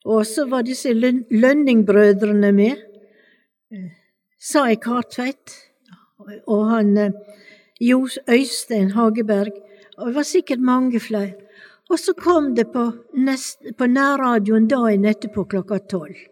Og 0.08 0.24
så 0.28 0.48
var 0.48 0.64
disse 0.64 0.94
Lønningbrødrene 0.96 2.54
med. 2.56 2.86
Sa 4.40 4.70
jeg 4.70 4.80
Kartveit. 4.86 5.58
Og 6.48 6.66
han 6.72 6.96
eh, 6.98 7.12
Øystein 8.32 8.96
Hageberg. 8.96 9.52
Og 9.98 10.08
det 10.08 10.16
var 10.16 10.28
sikkert 10.32 10.64
mange 10.64 11.04
flere. 11.04 11.36
Og 11.90 12.00
så 12.00 12.14
kom 12.14 12.54
det 12.56 12.70
på, 12.72 12.92
på 13.78 13.86
nærradioen 13.92 14.68
dagen 14.72 15.10
etterpå 15.10 15.50
klokka 15.50 15.84
tolv. 15.90 16.29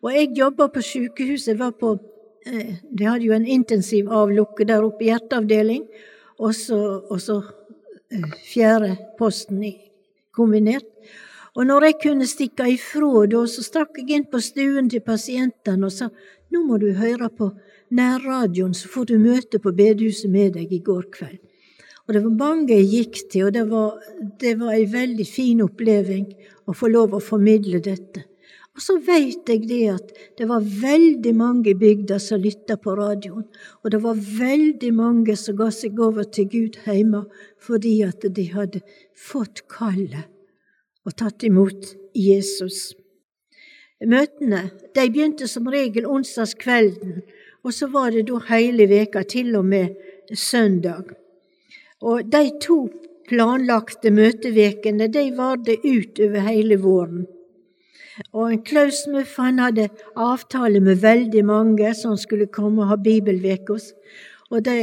Og 0.00 0.14
jeg 0.14 0.32
jobba 0.36 0.68
på 0.72 0.82
sykehuset. 0.84 1.58
Var 1.58 1.72
på, 1.80 1.98
eh, 2.46 2.76
de 2.98 3.04
hadde 3.04 3.24
jo 3.24 3.32
en 3.32 3.46
intensiv 3.46 4.08
avlukke 4.08 4.64
der 4.64 4.84
oppe, 4.84 5.04
hjerteavdeling. 5.04 5.86
Og 6.38 6.54
så, 6.54 6.78
og 7.10 7.20
så 7.20 7.42
eh, 8.10 8.30
fjerde 8.52 8.96
posten 9.18 9.62
i 9.64 9.74
kombinert. 10.32 10.86
Og 11.58 11.66
når 11.66 11.84
jeg 11.84 11.98
kunne 12.02 12.26
stikke 12.30 12.68
ifra 12.70 13.26
da, 13.26 13.42
så 13.50 13.62
stakk 13.66 13.98
jeg 13.98 14.14
inn 14.14 14.28
på 14.30 14.40
stuen 14.40 14.88
til 14.90 15.02
pasientene 15.02 15.88
og 15.88 15.92
sa 15.92 16.06
nå 16.50 16.62
må 16.66 16.78
du 16.82 16.92
høre 16.94 17.28
på 17.30 17.50
nærradioen, 17.94 18.74
så 18.74 18.88
får 18.90 19.10
du 19.10 19.16
møte 19.18 19.58
på 19.62 19.72
bedehuset 19.74 20.30
med 20.30 20.54
deg 20.54 20.72
i 20.72 20.80
går 20.82 21.08
kveld. 21.14 21.38
Og 22.06 22.14
det 22.14 22.22
var 22.24 22.38
mange 22.38 22.74
jeg 22.74 22.88
gikk 22.90 23.18
til, 23.30 23.44
og 23.46 23.54
det 23.54 23.66
var, 23.70 23.98
det 24.40 24.56
var 24.58 24.74
ei 24.74 24.86
veldig 24.90 25.26
fin 25.26 25.62
oppleving 25.62 26.26
å 26.66 26.74
få 26.74 26.90
lov 26.90 27.14
å 27.14 27.22
formidle 27.22 27.78
dette. 27.82 28.24
Og 28.76 28.84
så 28.84 28.96
veit 29.02 29.48
jeg 29.50 29.64
det 29.68 29.82
at 29.90 30.12
det 30.38 30.46
var 30.48 30.62
veldig 30.62 31.32
mange 31.36 31.72
i 31.72 31.78
bygda 31.78 32.20
som 32.22 32.40
lytta 32.42 32.76
på 32.80 32.94
radioen, 32.96 33.46
og 33.82 33.90
det 33.90 34.00
var 34.04 34.18
veldig 34.18 34.92
mange 34.94 35.34
som 35.36 35.58
ga 35.58 35.70
seg 35.74 35.98
over 36.00 36.28
til 36.30 36.46
Gud 36.52 36.78
hjemme 36.86 37.24
fordi 37.60 37.96
at 38.06 38.24
de 38.36 38.46
hadde 38.54 38.82
fått 39.16 39.64
kallet 39.68 40.30
og 41.04 41.16
tatt 41.18 41.42
imot 41.48 41.94
Jesus. 42.14 42.92
Møtene 44.00 44.62
de 44.94 45.06
begynte 45.12 45.48
som 45.50 45.68
regel 45.68 46.06
onsdagskvelden, 46.08 47.20
og 47.64 47.74
så 47.76 47.90
var 47.92 48.14
det 48.14 48.28
da 48.30 48.38
hele 48.48 48.86
veka, 48.88 49.24
til 49.28 49.52
og 49.58 49.66
med 49.68 49.98
søndag. 50.32 51.10
Og 52.00 52.24
de 52.32 52.46
to 52.62 52.78
planlagte 53.28 54.12
møtevekene 54.14 55.10
de 55.12 55.26
varte 55.36 55.76
ut 55.84 56.22
over 56.24 56.48
hele 56.48 56.80
våren. 56.80 57.26
Og 58.32 58.60
Klaus 58.66 59.06
Muff 59.10 59.36
han 59.40 59.58
hadde 59.62 59.88
avtale 60.18 60.80
med 60.84 61.00
veldig 61.02 61.44
mange 61.46 61.94
som 61.98 62.16
skulle 62.20 62.50
komme 62.52 62.84
og 62.84 62.92
ha 62.92 62.98
bibelveke 63.00 63.74
hos. 63.74 63.90
Og 64.50 64.64
det, 64.66 64.76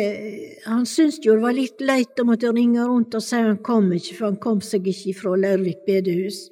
han 0.65 0.86
syntes 0.88 1.20
jo 1.25 1.36
det 1.36 1.44
var 1.44 1.56
litt 1.56 1.82
leit 1.84 2.20
å 2.20 2.27
måtte 2.27 2.53
ringe 2.56 2.86
rundt 2.88 3.15
og 3.17 3.24
si 3.24 3.39
han 3.39 3.60
kom 3.63 3.89
ikke, 3.91 4.15
for 4.15 4.29
han 4.29 4.39
kom 4.44 4.62
seg 4.63 4.88
ikke 4.88 5.15
fra 5.20 5.36
Lærvik 5.39 5.84
bedehus. 5.88 6.48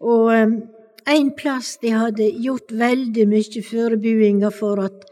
Og 0.00 0.30
um, 0.30 0.54
en 1.10 1.32
plass 1.36 1.74
de 1.82 1.90
hadde 1.90 2.28
gjort 2.44 2.70
veldig 2.70 3.26
mye 3.28 3.64
forberedelser 3.66 4.54
for 4.54 4.82
at 4.84 5.06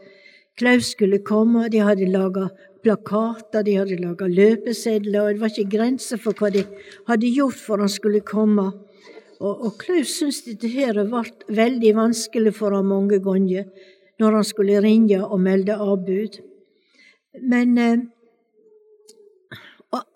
Klaus 0.59 0.93
skulle 0.95 1.21
komme. 1.23 1.67
De 1.71 1.83
hadde 1.83 2.07
laga 2.11 2.49
plakater, 2.83 3.63
de 3.67 3.75
hadde 3.79 3.99
laga 3.99 4.27
løpesedler, 4.27 5.21
og 5.21 5.33
det 5.33 5.41
var 5.43 5.53
ikke 5.53 5.75
grenser 5.75 6.19
for 6.23 6.35
hva 6.39 6.51
de 6.55 6.63
hadde 7.09 7.33
gjort 7.35 7.59
for 7.59 7.83
han 7.83 7.91
skulle 7.91 8.23
komme. 8.23 8.71
Og, 9.39 9.65
og 9.65 9.75
Klaus 9.79 10.17
syntes 10.19 10.43
dette 10.43 10.67
her 10.71 10.97
ble 10.99 11.23
veldig 11.55 11.95
vanskelig 11.95 12.53
for 12.57 12.75
ham 12.75 12.91
mange 12.91 13.21
ganger 13.23 13.69
når 14.19 14.35
han 14.35 14.47
skulle 14.47 14.81
ringe 14.83 15.19
og 15.23 15.39
melde 15.39 15.77
avbud. 15.79 16.41
Men 17.47 17.77
eh, 17.79 18.01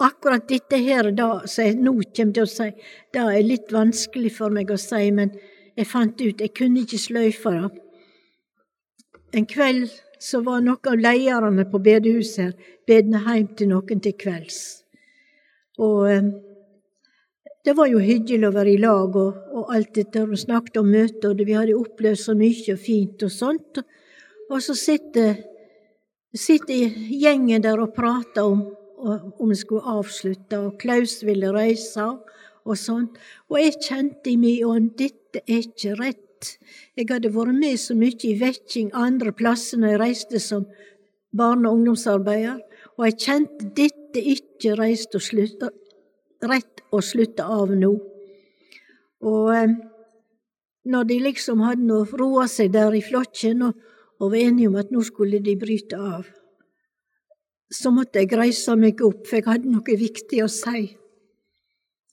akkurat 0.04 0.44
dette 0.50 0.80
her 0.84 1.12
da, 1.16 1.30
som 1.48 1.70
jeg 1.70 1.80
nå 1.80 1.96
kommer 2.04 2.36
til 2.36 2.44
å 2.44 2.52
si, 2.52 2.70
det 3.16 3.24
er 3.24 3.48
litt 3.48 3.72
vanskelig 3.72 4.34
for 4.36 4.54
meg 4.54 4.74
å 4.74 4.80
si, 4.82 5.08
men 5.16 5.32
jeg 5.78 5.90
fant 5.90 6.20
ut 6.20 6.44
jeg 6.44 6.54
kunne 6.58 6.84
ikke 6.84 7.00
sløyfe 7.02 7.56
det. 7.56 7.72
En 9.34 9.48
kveld 9.50 9.88
så 10.22 10.44
var 10.46 10.62
noen 10.62 10.92
av 10.92 11.00
lederne 11.00 11.64
på 11.72 11.80
bedehuset 11.82 12.44
her 12.44 12.74
bedne 12.88 13.24
hjem 13.24 13.48
til 13.58 13.72
noen 13.72 14.04
til 14.04 14.20
kvelds. 14.20 14.60
Og 15.80 16.12
eh, 16.12 16.28
det 17.64 17.74
var 17.78 17.88
jo 17.88 18.02
hyggelig 18.04 18.50
å 18.50 18.56
være 18.56 18.74
i 18.74 18.82
lag 18.82 19.16
og, 19.16 19.40
og 19.56 19.72
alt 19.74 19.94
dette, 19.96 20.26
og 20.26 20.40
snakket 20.40 20.82
om 20.82 20.90
møter, 20.92 21.32
og 21.32 21.44
vi 21.48 21.56
hadde 21.56 21.78
opplevd 21.80 22.20
så 22.20 22.36
mye 22.36 22.76
og 22.76 22.82
fint 22.84 23.24
og 23.24 23.32
sånt. 23.32 23.80
Og 24.52 24.60
så 24.64 24.76
sitter 24.76 25.38
sitter 26.34 26.96
gjengen 27.14 27.62
der 27.62 27.80
og 27.80 27.94
prater 27.94 28.48
om 28.48 28.64
om 29.04 29.50
vi 29.50 29.56
skulle 29.60 29.84
avslutte, 30.00 30.60
og 30.60 30.78
Klaus 30.80 31.18
ville 31.28 31.50
reise 31.52 32.06
og 32.64 32.78
sånt. 32.80 33.18
Og 33.52 33.60
jeg 33.60 33.80
kjente 33.84 34.32
i 34.32 34.38
min 34.40 34.64
ånd 34.64 34.94
dette 35.00 35.42
er 35.44 35.66
ikke 35.66 35.98
rett. 36.00 36.54
Jeg 36.96 37.10
hadde 37.10 37.34
vært 37.34 37.58
med 37.58 37.80
så 37.80 37.98
mye 38.00 38.16
i 38.30 38.38
vekking 38.40 38.94
andre 38.96 39.34
plasser 39.36 39.82
når 39.82 39.94
jeg 39.94 40.02
reiste 40.04 40.40
som 40.44 40.64
barne- 41.36 41.68
og 41.68 41.82
ungdomsarbeider, 41.82 42.62
og 42.96 43.06
jeg 43.10 43.20
kjente 43.26 43.70
dette 43.76 44.24
ikke 44.36 44.78
reist 44.80 45.16
og 45.18 45.26
slutte, 45.26 45.72
rett 46.50 46.84
å 46.94 47.02
slutte 47.04 47.46
av 47.46 47.72
nå. 47.76 47.92
Og 49.24 49.50
eh, 49.56 49.76
når 50.84 51.10
de 51.10 51.20
liksom 51.24 51.64
hadde 51.64 51.88
nå 51.88 52.04
roa 52.20 52.48
seg 52.52 52.74
der 52.74 52.96
i 52.96 53.04
flokken 53.04 53.68
og, 53.70 53.78
og 54.20 54.34
var 54.34 54.44
enige 54.44 54.72
om 54.72 54.80
at 54.80 54.92
nå 54.92 55.04
skulle 55.08 55.42
de 55.44 55.56
bryte 55.60 56.00
av, 56.00 56.28
så 57.74 57.90
måtte 57.94 58.22
jeg 58.22 58.36
reise 58.38 58.76
meg 58.78 59.02
opp, 59.02 59.24
for 59.26 59.40
jeg 59.40 59.48
hadde 59.48 59.72
noe 59.72 59.98
viktig 59.98 60.44
å 60.44 60.50
si. 60.52 60.92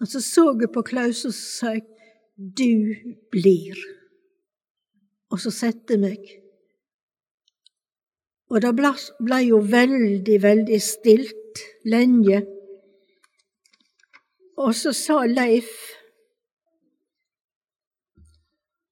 Og 0.00 0.08
så 0.08 0.22
så 0.25 0.46
jeg 0.54 0.70
på 0.72 0.84
Klaus 0.87 1.26
og 1.28 1.34
så 1.37 1.42
sa 1.44 1.72
jeg, 1.75 1.84
du 2.40 2.96
blir. 3.32 3.76
Og 5.30 5.42
så 5.42 5.52
sette 5.52 5.99
meg. 6.00 6.22
Og 8.50 8.62
det 8.64 8.70
blei 8.75 9.42
jo 9.50 9.60
veldig, 9.62 10.38
veldig 10.42 10.78
stilt 10.82 11.60
lenge. 11.87 12.40
Og 14.61 14.75
så 14.76 14.93
sa 14.93 15.23
Leif, 15.25 15.71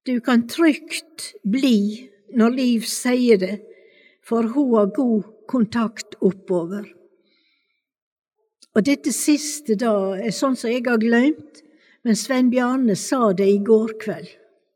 du 0.05 0.17
kan 0.25 0.47
trygt 0.49 1.33
bli 1.45 2.09
når 2.33 2.55
Liv 2.57 2.87
sier 2.89 3.37
det, 3.41 3.59
for 4.25 4.49
hun 4.55 4.73
har 4.77 4.93
god 4.95 5.27
kontakt 5.49 6.17
oppover. 6.25 6.87
Og 8.73 8.85
dette 8.85 9.13
siste 9.13 9.77
da 9.77 9.93
er 10.17 10.33
sånn 10.33 10.57
som 10.57 10.71
jeg 10.71 10.85
har 10.87 11.01
glemt, 11.01 11.61
men 12.05 12.17
Svein 12.17 12.49
Bjarne 12.49 12.95
sa 12.97 13.31
det 13.37 13.49
i 13.49 13.59
går 13.65 13.97
kveld 14.01 14.29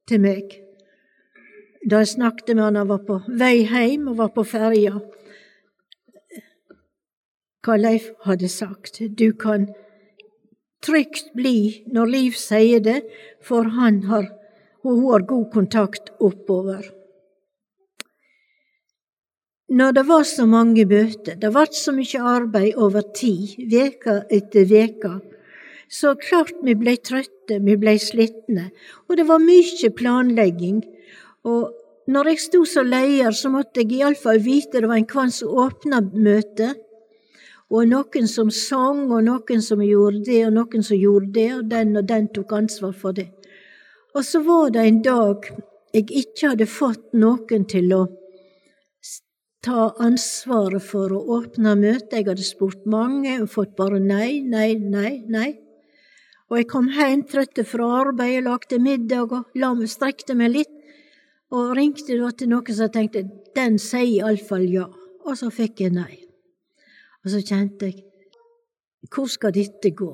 til 0.10 0.22
meg. 0.22 0.58
Da 1.90 2.02
jeg 2.04 2.14
snakket 2.14 2.54
med 2.54 2.66
han, 2.68 2.82
han 2.82 2.90
var 2.90 3.02
på 3.08 3.22
vei 3.28 3.64
hjem 3.64 4.10
og 4.12 4.20
var 4.22 4.34
på 4.36 4.46
ferja. 4.48 4.98
Hva 7.64 7.78
Leif 7.80 8.12
hadde 8.28 8.50
sagt. 8.52 9.00
Du 9.18 9.32
kan 9.40 9.70
trygt 10.84 11.32
bli 11.38 11.84
når 11.94 12.12
Liv 12.18 12.40
sier 12.40 12.84
det, 12.84 13.00
for 13.44 13.72
han 13.78 14.04
har, 14.10 14.28
og 14.84 14.92
hun 14.92 15.08
har 15.12 15.30
god 15.30 15.48
kontakt 15.54 16.12
oppover 16.20 16.92
når 19.74 19.94
det 19.98 20.04
var 20.08 20.24
så 20.28 20.46
mange 20.46 20.86
møter, 20.86 21.38
det 21.40 21.50
ble 21.54 21.66
så 21.74 21.94
mye 21.96 22.24
arbeid 22.34 22.76
over 22.78 23.06
tid, 23.16 23.56
veka 23.72 24.20
etter 24.30 24.68
veka, 24.70 25.14
så 25.90 26.14
klart 26.20 26.60
vi 26.66 26.76
blei 26.78 26.98
trøtte, 27.02 27.58
vi 27.64 27.78
blei 27.80 27.96
slitne, 28.02 28.70
og 29.08 29.18
det 29.18 29.26
var 29.30 29.42
mye 29.42 29.90
planlegging. 29.98 30.84
Og 31.50 31.74
når 32.12 32.32
jeg 32.32 32.44
sto 32.46 32.64
som 32.70 32.90
leder, 32.90 33.34
så 33.34 33.50
måtte 33.54 33.82
jeg 33.82 33.98
iallfall 34.00 34.42
vite 34.44 34.82
det 34.82 34.90
var 34.90 35.00
en 35.00 35.10
kvann 35.10 35.34
som 35.34 35.54
åpna 35.66 36.04
møtet, 36.14 36.78
og 37.74 37.88
noen 37.90 38.28
som 38.30 38.52
sang, 38.54 39.08
og 39.10 39.24
noen 39.26 39.62
som 39.66 39.82
gjorde 39.82 40.22
det, 40.28 40.42
og 40.48 40.54
noen 40.60 40.84
som 40.86 40.98
gjorde 41.00 41.32
det, 41.34 41.50
og 41.58 41.70
den 41.72 41.98
og 41.98 42.10
den 42.10 42.28
tok 42.36 42.54
ansvar 42.54 42.94
for 42.94 43.18
det. 43.18 43.32
Og 44.14 44.26
så 44.26 44.44
var 44.46 44.70
det 44.76 44.84
en 44.86 45.00
dag 45.06 45.48
jeg 45.94 46.10
ikke 46.10 46.52
hadde 46.52 46.70
fått 46.70 47.16
noen 47.18 47.66
til 47.70 47.94
å 47.98 48.04
ta 49.64 49.88
ansvaret 50.04 50.84
for 50.84 51.14
å 51.16 51.22
åpne 51.38 51.76
møtet. 51.80 52.18
Jeg 52.18 52.28
hadde 52.28 52.46
spurt 52.46 52.86
mange 52.90 53.38
og 53.42 53.52
fått 53.54 53.76
bare 53.80 54.02
nei, 54.02 54.42
nei, 54.42 54.74
nei, 54.78 55.24
nei. 55.30 55.52
Og 56.52 56.60
jeg 56.60 56.70
kom 56.70 56.90
hjem 56.94 57.24
trøtt 57.30 57.62
fra 57.66 57.88
arbeid, 58.04 58.44
lagde 58.46 58.78
middag 58.84 59.32
og 59.34 59.58
la 59.58 59.72
meg, 59.78 59.90
strekte 59.90 60.36
meg 60.38 60.54
litt. 60.58 60.76
Og 61.54 61.74
ringte 61.78 62.18
da 62.18 62.34
til 62.34 62.52
noen 62.52 62.76
som 62.76 62.92
tenkte 62.94 63.26
den 63.56 63.80
sier 63.82 64.28
iallfall 64.28 64.68
ja. 64.70 64.90
Og 65.24 65.40
så 65.40 65.50
fikk 65.54 65.86
jeg 65.86 65.96
nei. 65.96 66.23
Og 67.24 67.32
så 67.32 67.40
kjente 67.44 67.92
jeg 67.92 68.04
hvor 69.12 69.28
skal 69.28 69.52
dette 69.52 69.92
gå? 69.92 70.12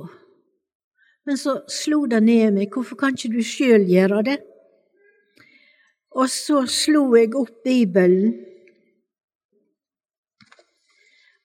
Men 1.26 1.38
så 1.38 1.60
slo 1.70 2.08
det 2.10 2.24
ned 2.26 2.56
meg, 2.56 2.72
hvorfor 2.74 2.98
kan 2.98 3.14
ikke 3.14 3.36
du 3.36 3.44
sjøl 3.46 3.86
gjøre 3.86 4.24
det? 4.26 4.38
Og 6.18 6.26
så 6.34 6.64
slo 6.66 7.04
jeg 7.14 7.36
opp 7.38 7.60
Bibelen 7.66 8.34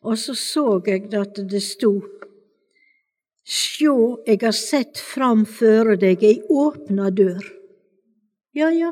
og 0.05 0.19
så 0.21 0.35
så 0.37 0.83
jeg 0.87 1.09
at 1.17 1.41
det 1.51 1.63
sto 1.65 1.95
Sjå, 3.45 4.25
jeg 4.25 4.39
har 4.41 4.55
sett 4.57 4.97
fram 4.97 5.43
føre 5.45 5.99
deg 6.01 6.23
ei 6.25 6.39
åpna 6.49 7.11
dør. 7.13 7.45
Ja, 8.57 8.71
ja. 8.73 8.89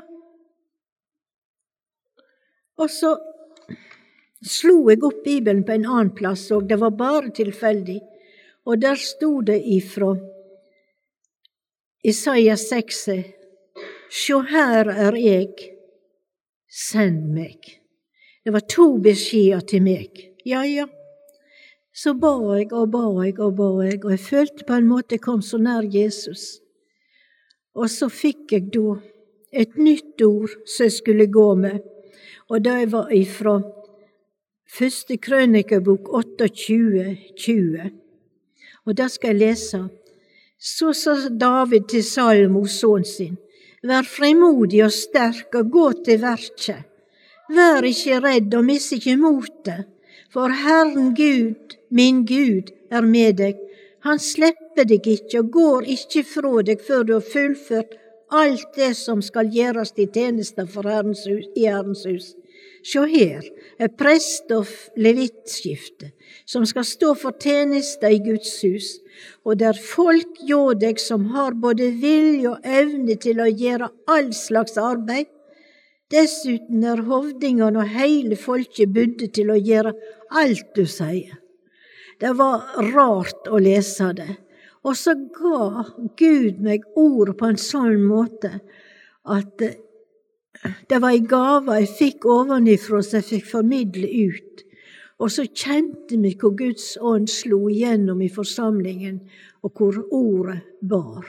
Og 2.76 2.90
så 2.92 3.14
slo 4.42 4.90
jeg 4.90 5.02
opp 5.06 5.22
Bibelen 5.24 5.62
på 5.66 5.76
en 5.76 5.86
annen 5.86 6.14
plass, 6.16 6.48
og 6.54 6.68
det 6.70 6.78
var 6.80 6.94
bare 6.98 7.30
tilfeldig, 7.34 8.00
og 8.66 8.80
der 8.82 8.98
sto 8.98 9.40
det 9.46 9.60
ifra 9.76 10.14
Isaiah 12.02 12.58
6 12.58 13.04
Sjå, 14.12 14.42
her 14.50 14.90
er 14.90 15.16
jeg, 15.16 15.70
send 16.68 17.30
meg. 17.32 17.78
Det 18.44 18.52
var 18.52 18.66
to 18.68 18.98
beskjeder 19.00 19.62
til 19.64 19.86
meg. 19.86 20.18
Ja, 20.44 20.66
ja 20.68 20.84
så 21.92 22.14
ba 22.16 22.32
jeg 22.56 22.72
og 22.72 22.88
ba 22.92 23.04
jeg 23.20 23.38
og 23.44 23.56
ba 23.58 23.68
jeg, 23.84 24.00
og 24.04 24.14
jeg 24.14 24.24
følte 24.24 24.64
på 24.64 24.76
en 24.78 24.88
måte 24.88 25.16
jeg 25.16 25.24
kom 25.26 25.42
så 25.44 25.60
nær 25.60 25.84
Jesus. 25.84 26.62
Og 27.76 27.90
så 27.92 28.08
fikk 28.08 28.52
jeg 28.56 28.70
da 28.72 28.96
et 29.52 29.76
nytt 29.76 30.22
ord 30.24 30.52
som 30.64 30.88
jeg 30.88 30.96
skulle 30.96 31.28
gå 31.28 31.48
med, 31.60 31.84
og 32.48 32.64
det 32.64 32.88
var 32.92 33.12
ifra 33.12 33.58
første 34.72 35.16
krønikebok 35.20 36.08
28, 36.14 37.16
20. 37.36 37.90
Og 38.86 38.96
da 38.96 39.08
skal 39.12 39.34
jeg 39.34 39.40
lese. 39.40 39.82
Så 40.58 40.92
sa 40.96 41.14
David 41.28 41.88
til 41.90 42.04
Salmo, 42.04 42.64
sønnen 42.66 43.08
sin, 43.08 43.38
Vær 43.82 44.06
frimodig 44.06 44.84
og 44.84 44.92
sterk 44.94 45.56
og 45.58 45.70
gå 45.74 45.86
til 46.06 46.20
verket. 46.22 46.84
Vær 47.50 47.82
ikke 47.82 48.20
redd 48.22 48.54
og 48.54 48.68
miss 48.68 48.92
ikke 48.94 49.16
motet, 49.18 49.88
for 50.30 50.54
Herren 50.54 51.10
Gud, 51.18 51.74
min 51.90 52.22
Gud, 52.24 52.70
er 52.94 53.02
med 53.02 53.40
deg. 53.40 53.58
Han 54.06 54.22
slipper 54.22 54.86
deg 54.86 55.08
ikke 55.16 55.42
og 55.42 55.50
går 55.56 55.90
ikke 55.96 56.22
fra 56.30 56.62
deg 56.68 56.86
før 56.86 57.02
du 57.08 57.12
har 57.16 57.26
fullført 57.26 57.98
alt 58.32 58.70
det 58.78 58.94
som 58.96 59.20
skal 59.22 59.50
gjøres 59.52 59.92
i 59.98 60.06
tjeneste 60.06 60.64
for 60.70 60.86
Herrens 60.88 61.26
hus, 61.26 61.50
i 61.58 61.66
Herrens 61.66 62.06
hus. 62.06 62.32
Sjå 62.82 63.04
her 63.06 63.44
er 63.78 63.92
prest- 63.94 64.50
og 64.54 64.66
levittskifte, 64.98 66.10
som 66.46 66.64
skal 66.66 66.86
stå 66.86 67.12
for 67.18 67.36
tjeneste 67.38 68.10
i 68.10 68.18
Guds 68.22 68.56
hus, 68.66 68.88
og 69.46 69.60
der 69.62 69.78
folk 69.78 70.40
hjå 70.48 70.74
deg 70.80 70.98
som 70.98 71.28
har 71.36 71.54
både 71.54 71.92
vilje 72.02 72.50
og 72.50 72.66
evne 72.66 73.16
til 73.22 73.42
å 73.42 73.46
gjøre 73.46 73.92
all 74.10 74.32
slags 74.34 74.74
arbeid, 74.80 75.30
Dessuten 76.12 76.82
er 76.84 77.00
hovdingene 77.06 77.80
og 77.80 77.92
heile 77.94 78.36
folket 78.36 78.90
budde 78.92 79.30
til 79.32 79.52
å 79.52 79.56
gjøre 79.56 79.94
alt 80.42 80.74
du 80.76 80.84
sier. 80.84 81.38
Det 82.20 82.32
var 82.36 82.66
rart 82.92 83.48
å 83.48 83.60
lese 83.62 84.10
det. 84.18 84.28
Og 84.84 84.98
så 84.98 85.14
ga 85.14 85.86
Gud 86.18 86.60
meg 86.60 86.84
ordet 86.98 87.36
på 87.38 87.48
en 87.48 87.60
sånn 87.60 88.02
måte 88.04 88.58
at 89.24 89.64
det 90.88 91.00
var 91.02 91.14
ei 91.14 91.22
gave 91.26 91.78
jeg 91.80 91.90
fikk 91.98 92.26
ovenifra 92.30 93.00
som 93.02 93.18
jeg 93.18 93.28
fikk 93.28 93.48
formidle 93.50 94.08
ut. 94.28 94.64
Og 95.22 95.30
så 95.30 95.46
kjente 95.46 96.18
vi 96.18 96.32
hvor 96.38 96.54
Guds 96.58 96.96
ånd 97.00 97.28
slo 97.30 97.68
igjennom 97.70 98.22
i 98.22 98.30
forsamlingen, 98.32 99.20
og 99.62 99.78
hvor 99.78 100.00
ordet 100.10 100.60
bar. 100.82 101.26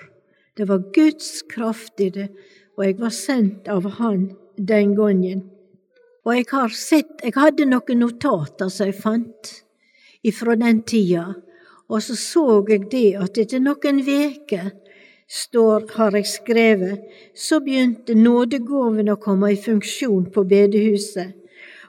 Det 0.58 0.68
var 0.70 0.90
Guds 0.94 1.44
kraft 1.50 2.02
i 2.02 2.10
det, 2.14 2.30
og 2.78 2.86
jeg 2.86 3.00
var 3.00 3.14
sendt 3.14 3.70
av 3.70 3.86
Han 4.00 4.32
den 4.58 4.96
gangen. 4.98 5.44
Og 6.26 6.36
jeg 6.36 6.46
har 6.52 6.70
sett 6.70 7.24
Jeg 7.24 7.34
hadde 7.36 7.66
noen 7.66 8.00
notater 8.00 8.70
som 8.70 8.88
jeg 8.88 9.02
fant 9.02 9.52
ifra 10.24 10.56
den 10.56 10.82
tida, 10.82 11.34
og 11.90 12.02
så 12.02 12.16
så 12.16 12.46
jeg 12.70 12.90
det 12.92 13.16
at 13.20 13.38
etter 13.38 13.60
noen 13.60 14.02
veker 14.06 14.72
står, 15.34 15.88
har 15.98 16.16
jeg 16.18 16.28
skrevet, 16.30 17.06
så 17.36 17.60
begynte 17.64 18.16
nådegaven 18.18 19.10
å 19.10 19.20
komme 19.22 19.54
i 19.54 19.58
funksjon 19.58 20.28
på 20.34 20.44
bedehuset, 20.50 21.34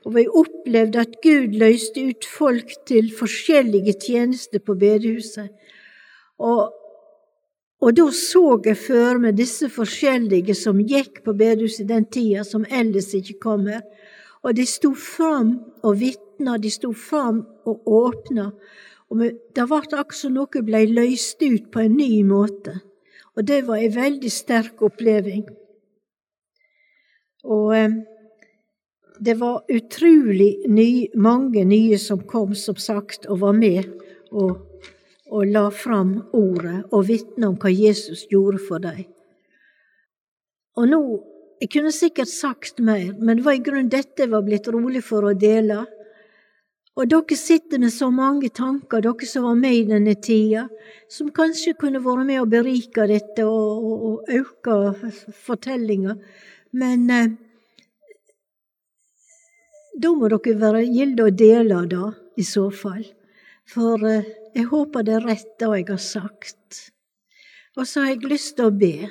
og 0.04 0.16
vi 0.16 0.24
opplevde 0.28 1.00
at 1.00 1.18
Gud 1.24 1.56
løste 1.60 2.06
ut 2.10 2.24
folk 2.28 2.72
til 2.88 3.10
forskjellige 3.16 3.94
tjenester 4.04 4.60
på 4.60 4.76
bedehuset. 4.80 5.48
Og, 6.44 6.72
og 7.80 7.94
da 7.96 8.06
så 8.16 8.44
jeg 8.66 8.80
for 8.80 9.20
meg 9.22 9.38
disse 9.38 9.70
forskjellige 9.72 10.56
som 10.60 10.80
gikk 10.80 11.22
på 11.24 11.36
bedehuset 11.36 11.88
den 11.88 12.04
tida, 12.04 12.44
som 12.44 12.66
ellers 12.68 13.12
ikke 13.16 13.38
kommer, 13.44 13.80
og 14.44 14.56
de 14.56 14.66
sto 14.68 14.92
fram 14.92 15.54
og 15.84 16.00
vitna, 16.00 16.58
de 16.60 16.72
sto 16.72 16.92
fram 16.92 17.40
og 17.64 17.88
åpna, 17.88 18.50
og 19.08 19.20
det 19.24 19.64
ble 19.68 19.80
akkurat 19.80 20.16
som 20.16 20.36
noe 20.36 20.64
ble 20.64 20.84
løst 20.90 21.40
ut 21.44 21.70
på 21.72 21.84
en 21.84 21.96
ny 21.96 22.20
måte. 22.28 22.76
Og 23.34 23.46
det 23.46 23.64
var 23.66 23.82
ei 23.82 23.90
veldig 23.90 24.30
sterk 24.30 24.82
oppleving. 24.86 25.46
Og 27.44 27.76
eh, 27.76 27.96
det 29.18 29.34
var 29.40 29.64
utrolig 29.70 30.68
ny, 30.68 31.08
mange 31.14 31.64
nye 31.64 31.98
som 31.98 32.22
kom, 32.26 32.54
som 32.54 32.76
sagt, 32.76 33.26
og 33.26 33.42
var 33.44 33.56
med 33.58 33.90
og, 34.34 34.58
og 35.30 35.46
la 35.50 35.68
fram 35.70 36.16
ordet 36.34 36.80
og 36.90 37.06
vitna 37.08 37.50
om 37.52 37.58
hva 37.60 37.70
Jesus 37.70 38.24
gjorde 38.30 38.62
for 38.68 38.82
dem. 38.82 39.04
Og 40.78 40.90
nå 40.90 41.04
Jeg 41.62 41.70
kunne 41.70 41.92
sikkert 41.94 42.28
sagt 42.28 42.80
mer, 42.82 43.14
men 43.14 43.38
det 43.38 43.44
var 43.46 43.54
i 43.56 43.60
grunnen 43.62 43.88
dette 43.88 44.24
jeg 44.24 44.30
var 44.32 44.42
blitt 44.44 44.66
rolig 44.68 45.00
for 45.06 45.24
å 45.24 45.30
dele. 45.38 45.84
Og 46.94 47.08
dere 47.10 47.36
sitter 47.36 47.80
med 47.82 47.90
så 47.90 48.06
mange 48.14 48.52
tanker, 48.54 49.02
dere 49.02 49.26
som 49.26 49.48
var 49.48 49.56
med 49.58 49.74
i 49.74 49.86
denne 49.88 50.14
tida, 50.22 50.68
som 51.10 51.32
kanskje 51.34 51.74
kunne 51.78 52.02
vært 52.02 52.28
med 52.28 52.42
å 52.42 52.46
berike 52.46 53.08
dette 53.10 53.46
og, 53.48 53.88
og, 53.88 54.04
og 54.10 54.36
øke 54.38 54.76
fortellinga. 55.46 56.14
Men 56.78 57.10
eh, 57.10 57.32
da 59.98 60.12
må 60.14 60.30
dere 60.30 60.54
være 60.60 60.84
gilde 60.86 61.26
å 61.26 61.34
dele 61.34 61.82
det, 61.90 62.06
i 62.38 62.46
så 62.46 62.68
fall. 62.70 63.02
For 63.70 64.06
eh, 64.06 64.30
jeg 64.54 64.70
håper 64.70 65.06
det 65.06 65.16
er 65.18 65.26
rett, 65.32 65.50
det 65.58 65.70
jeg 65.72 65.88
har 65.90 66.02
sagt. 66.02 66.80
Og 67.74 67.88
så 67.90 68.04
har 68.04 68.14
jeg 68.14 68.30
lyst 68.30 68.54
til 68.58 68.70
å 68.70 68.74
be. 68.74 69.08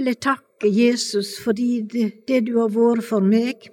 Eller 0.00 0.16
takke 0.16 0.68
Jesus 0.72 1.34
fordi 1.44 1.82
det, 1.84 2.06
det 2.28 2.40
du 2.48 2.54
har 2.56 2.72
vært 2.72 3.04
for 3.04 3.24
meg. 3.24 3.68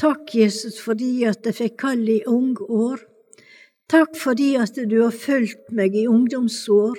Takk, 0.00 0.34
Jesus, 0.34 0.80
fordi 0.82 1.22
at 1.28 1.46
jeg 1.46 1.54
fikk 1.54 1.76
kall 1.84 2.08
i 2.10 2.22
unge 2.26 2.66
år. 2.66 3.02
Takk 3.90 4.16
fordi 4.18 4.54
at 4.58 4.78
du 4.90 4.96
har 5.02 5.14
fulgt 5.14 5.70
meg 5.70 5.94
i 5.94 6.08
ungdomsår 6.10 6.98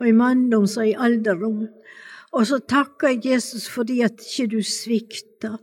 og 0.00 0.08
i 0.08 0.14
manndoms 0.16 0.74
og 0.80 0.88
i 0.88 0.96
alderdom. 0.98 1.66
Og 2.34 2.48
så 2.50 2.58
takker 2.58 3.12
jeg 3.12 3.26
Jesus 3.34 3.68
fordi 3.70 4.00
at 4.02 4.18
ikke 4.24 4.48
du 4.56 4.62
svikter. 4.66 5.60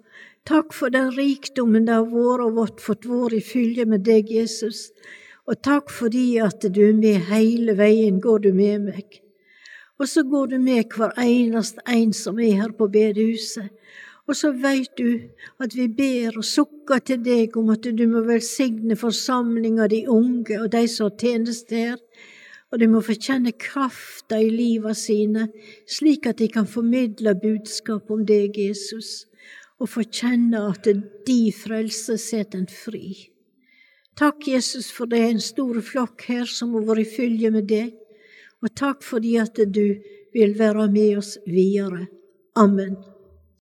Takk 0.48 0.72
for 0.74 0.94
den 0.94 1.12
rikdommen 1.18 1.90
det 1.90 1.98
har 1.98 2.08
vært 2.08 2.46
og 2.46 2.56
vårt 2.56 2.80
fått 2.82 3.10
vår 3.10 3.36
i 3.38 3.42
fylje 3.46 3.86
med 3.86 4.06
deg, 4.08 4.32
Jesus. 4.32 4.90
Og 5.50 5.60
takk 5.66 5.92
fordi 5.92 6.40
at 6.40 6.64
du 6.64 6.82
er 6.88 6.96
med 6.96 7.28
hele 7.28 7.76
veien, 7.78 8.22
går 8.24 8.48
du 8.48 8.54
med 8.56 8.88
meg. 8.88 9.20
Og 10.00 10.08
så 10.10 10.24
går 10.24 10.54
du 10.54 10.58
med 10.62 10.96
hver 10.96 11.12
eneste 11.20 11.84
en 11.92 12.14
som 12.16 12.40
er 12.40 12.64
her 12.64 12.72
på 12.78 12.88
bedehuset. 12.90 13.68
Og 14.32 14.38
så 14.39 14.54
veit 14.56 14.94
du 14.96 15.28
at 15.60 15.74
vi 15.76 15.89
ber 15.91 16.38
og 16.39 16.46
sukker 16.48 17.02
til 17.04 17.17
deg 17.20 17.58
om 17.60 17.74
at 17.74 17.84
du 17.84 18.04
må 18.08 18.22
velsigne 18.24 18.96
forsamlinga, 18.96 19.89
de 19.91 20.06
unge 20.08 20.56
og 20.56 20.70
de 20.72 20.86
som 20.88 21.10
har 21.10 21.17
tjeneste 21.20 21.76
her, 21.76 21.98
og 22.72 22.80
de 22.80 22.88
må 22.88 23.02
få 23.04 23.17
kjenne 23.20 23.52
krafta 23.60 24.39
i 24.39 24.48
liva 24.48 24.96
sine, 24.96 25.50
slik 25.84 26.32
at 26.32 26.39
de 26.39 26.48
kan 26.48 26.70
formidle 26.78 27.36
budskap 27.44 28.08
om 28.08 28.24
deg, 28.24 28.56
Jesus, 28.56 29.26
og 29.84 29.91
få 29.98 30.08
kjenne 30.08 30.63
at 30.70 30.88
de 31.28 31.39
frelse 31.52 32.15
setter 32.15 32.63
en 32.63 32.72
fri. 32.72 33.28
Takk, 34.15 34.48
Jesus, 34.48 34.94
for 34.96 35.12
det 35.12 35.20
er 35.20 35.36
en 35.36 35.44
stor 35.44 35.84
flokk 35.84 36.24
her 36.32 36.48
som 36.48 36.72
har 36.80 36.88
vært 36.88 37.04
i 37.04 37.12
fylje 37.20 37.52
med 37.52 37.67
deg, 37.67 37.98
og 38.63 38.72
takk 38.80 39.04
fordi 39.04 39.36
at 39.44 39.60
du 39.60 39.88
vil 40.32 40.56
være 40.56 40.88
med 40.88 41.17
oss 41.20 41.36
videre. 41.44 42.06
Amen. 42.56 43.11